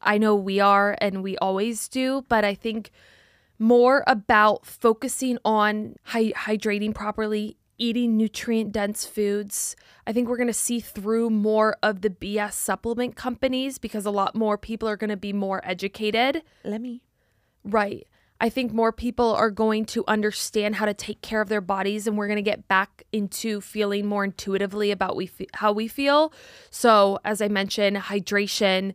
I 0.00 0.18
know 0.18 0.34
we 0.34 0.60
are 0.60 0.96
and 1.00 1.22
we 1.22 1.36
always 1.38 1.88
do, 1.88 2.24
but 2.28 2.44
I 2.44 2.54
think 2.54 2.90
more 3.62 4.02
about 4.06 4.66
focusing 4.66 5.38
on 5.44 5.94
hy- 6.02 6.32
hydrating 6.32 6.92
properly, 6.94 7.56
eating 7.78 8.16
nutrient 8.16 8.72
dense 8.72 9.06
foods. 9.06 9.76
I 10.06 10.12
think 10.12 10.28
we're 10.28 10.36
going 10.36 10.48
to 10.48 10.52
see 10.52 10.80
through 10.80 11.30
more 11.30 11.76
of 11.82 12.02
the 12.02 12.10
BS 12.10 12.54
supplement 12.54 13.14
companies 13.14 13.78
because 13.78 14.04
a 14.04 14.10
lot 14.10 14.34
more 14.34 14.58
people 14.58 14.88
are 14.88 14.96
going 14.96 15.10
to 15.10 15.16
be 15.16 15.32
more 15.32 15.60
educated. 15.64 16.42
Let 16.64 16.80
me. 16.80 17.02
Right. 17.64 18.06
I 18.40 18.48
think 18.48 18.72
more 18.72 18.90
people 18.90 19.32
are 19.32 19.52
going 19.52 19.84
to 19.86 20.02
understand 20.08 20.74
how 20.74 20.86
to 20.86 20.94
take 20.94 21.22
care 21.22 21.40
of 21.40 21.48
their 21.48 21.60
bodies, 21.60 22.08
and 22.08 22.18
we're 22.18 22.26
going 22.26 22.36
to 22.36 22.42
get 22.42 22.66
back 22.66 23.04
into 23.12 23.60
feeling 23.60 24.06
more 24.06 24.24
intuitively 24.24 24.90
about 24.90 25.14
we 25.14 25.26
fe- 25.26 25.46
how 25.54 25.70
we 25.70 25.86
feel. 25.86 26.32
So, 26.68 27.20
as 27.24 27.40
I 27.40 27.46
mentioned, 27.46 27.96
hydration, 27.98 28.94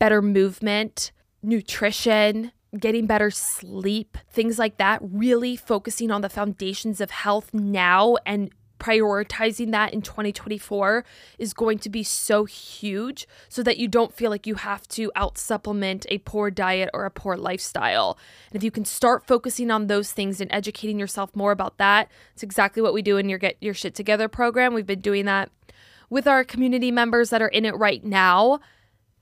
better 0.00 0.20
movement, 0.20 1.12
nutrition, 1.40 2.50
getting 2.78 3.06
better 3.06 3.30
sleep, 3.30 4.18
things 4.30 4.58
like 4.58 4.76
that. 4.76 5.00
Really 5.02 5.56
focusing 5.56 6.10
on 6.10 6.20
the 6.20 6.28
foundations 6.28 7.00
of 7.00 7.10
health 7.10 7.54
now 7.54 8.16
and 8.26 8.50
prioritizing 8.78 9.72
that 9.72 9.92
in 9.92 10.00
2024 10.02 11.04
is 11.38 11.52
going 11.52 11.78
to 11.80 11.88
be 11.88 12.02
so 12.02 12.44
huge 12.44 13.26
so 13.48 13.62
that 13.62 13.78
you 13.78 13.88
don't 13.88 14.14
feel 14.14 14.30
like 14.30 14.46
you 14.46 14.54
have 14.54 14.86
to 14.88 15.10
out 15.16 15.36
supplement 15.36 16.06
a 16.08 16.18
poor 16.18 16.50
diet 16.50 16.88
or 16.94 17.04
a 17.04 17.10
poor 17.10 17.36
lifestyle. 17.36 18.18
And 18.50 18.56
if 18.56 18.62
you 18.62 18.70
can 18.70 18.84
start 18.84 19.26
focusing 19.26 19.70
on 19.70 19.86
those 19.86 20.12
things 20.12 20.40
and 20.40 20.52
educating 20.52 20.98
yourself 20.98 21.34
more 21.34 21.52
about 21.52 21.78
that, 21.78 22.10
it's 22.34 22.42
exactly 22.42 22.82
what 22.82 22.94
we 22.94 23.02
do 23.02 23.16
in 23.16 23.28
your 23.28 23.38
Get 23.38 23.56
Your 23.60 23.74
Shit 23.74 23.94
Together 23.94 24.28
program. 24.28 24.74
We've 24.74 24.86
been 24.86 25.00
doing 25.00 25.24
that 25.24 25.50
with 26.08 26.26
our 26.26 26.44
community 26.44 26.90
members 26.90 27.30
that 27.30 27.42
are 27.42 27.48
in 27.48 27.64
it 27.64 27.76
right 27.76 28.04
now. 28.04 28.60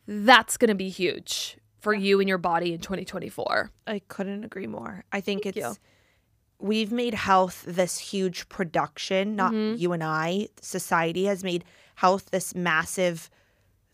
That's 0.07 0.57
going 0.57 0.69
to 0.69 0.75
be 0.75 0.89
huge 0.89 1.57
for 1.81 1.95
you 1.95 2.21
and 2.21 2.29
your 2.29 2.39
body 2.39 2.73
in 2.73 2.81
2024. 2.81 3.71
I 3.87 4.01
couldn't 4.09 4.45
agree 4.45 4.67
more. 4.67 5.05
I 5.13 5.21
think 5.21 5.43
Thank 5.45 5.57
it's 5.57 5.67
you. 5.67 5.77
we've 6.59 6.91
made 6.93 7.15
health 7.15 7.65
this 7.67 7.99
huge 7.99 8.49
production, 8.49 9.37
not 9.37 9.53
Mhm. 9.53 9.79
you 9.79 9.93
and 9.93 10.03
I. 10.03 10.49
Society 10.61 11.25
has 11.27 11.45
made 11.45 11.65
health 11.97 12.31
this 12.31 12.55
massive 12.55 13.31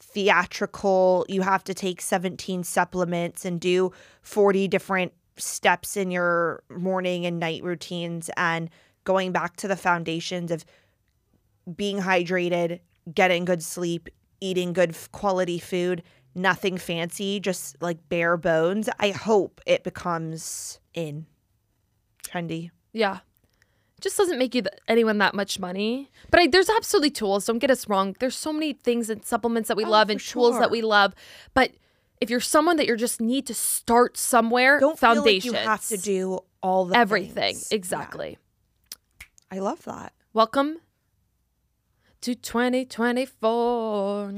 theatrical, 0.01 1.25
you 1.29 1.43
have 1.43 1.65
to 1.65 1.75
take 1.75 2.01
17 2.01 2.65
supplements 2.65 3.45
and 3.45 3.61
do 3.61 3.93
40 4.21 4.69
different 4.69 5.13
steps 5.37 5.97
in 5.97 6.11
your 6.11 6.63
morning 6.69 7.25
and 7.25 7.39
night 7.41 7.63
routines 7.63 8.29
and 8.37 8.69
going 9.05 9.33
back 9.33 9.57
to 9.57 9.67
the 9.69 9.77
foundations 9.77 10.51
of 10.51 10.65
being 11.77 11.99
hydrated, 12.01 12.81
getting 13.15 13.45
good 13.45 13.63
sleep, 13.63 14.09
eating 14.41 14.73
good 14.73 14.95
quality 15.13 15.59
food, 15.59 16.03
nothing 16.35 16.79
fancy, 16.79 17.39
just 17.41 17.81
like 17.83 18.09
bare 18.09 18.37
bones. 18.37 18.89
I 18.99 19.11
hope 19.11 19.61
it 19.67 19.85
becomes 19.85 20.81
in 20.95 21.27
trendy. 22.25 22.71
Yeah. 22.93 23.19
Just 24.01 24.17
doesn't 24.17 24.39
make 24.39 24.55
you 24.55 24.63
th- 24.63 24.75
anyone 24.89 25.19
that 25.19 25.35
much 25.35 25.59
money. 25.61 26.11
But 26.31 26.41
I, 26.41 26.47
there's 26.49 26.69
absolutely 26.71 27.11
tools. 27.11 27.47
Don't 27.47 27.59
get 27.61 27.71
us 27.71 27.89
wrong. 27.89 28.17
There's 28.19 28.35
so 28.37 28.53
many 28.53 28.73
things 28.73 29.09
and 29.09 29.25
supplements 29.25 29.69
that 29.69 29.77
we 29.77 29.85
Oh, 29.85 29.91
love 29.91 30.11
and 30.11 30.19
tools 30.21 30.59
that 30.59 30.71
we 30.73 30.83
love. 30.83 31.15
But 31.55 31.73
if 32.21 32.29
you're 32.31 32.41
someone 32.41 32.77
that 32.79 32.87
you 32.89 32.97
just 32.97 33.21
need 33.21 33.47
to 33.47 33.55
start 33.55 34.17
somewhere, 34.17 34.81
Don't 34.81 34.99
feel 34.99 35.25
like 35.25 35.45
you 35.45 35.53
have 35.53 35.87
to 35.89 35.97
do 35.97 36.41
all 36.63 36.87
the 36.87 36.97
everything. 36.97 37.55
things. 37.55 37.69
Yeah, 37.71 37.77
Exactly. 37.77 38.39
I 39.53 39.61
love 39.61 39.85
that. 39.85 40.13
Welcome 40.33 40.79
to 42.23 42.35
2024. 42.35 44.35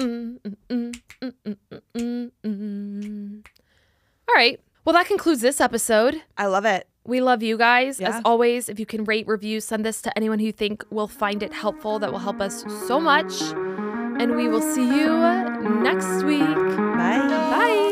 All 0.00 0.06
right. 4.34 4.60
Well, 4.84 4.92
that 4.94 5.06
concludes 5.06 5.40
this 5.40 5.60
episode. 5.60 6.22
I 6.38 6.46
love 6.46 6.64
it. 6.64 6.86
We 7.04 7.20
love 7.20 7.42
you 7.42 7.58
guys. 7.58 8.00
Yeah. 8.00 8.16
As 8.16 8.22
always, 8.24 8.68
if 8.68 8.78
you 8.78 8.86
can 8.86 9.04
rate, 9.04 9.26
review, 9.26 9.60
send 9.60 9.84
this 9.84 10.00
to 10.02 10.16
anyone 10.16 10.38
who 10.38 10.46
you 10.46 10.52
think 10.52 10.84
will 10.90 11.08
find 11.08 11.42
it 11.42 11.52
helpful. 11.52 11.98
That 11.98 12.12
will 12.12 12.18
help 12.18 12.40
us 12.40 12.64
so 12.86 13.00
much. 13.00 13.40
And 14.20 14.36
we 14.36 14.48
will 14.48 14.62
see 14.62 14.84
you 14.84 15.08
next 15.82 16.24
week. 16.24 16.40
Bye. 16.40 17.26
Bye. 17.28 17.89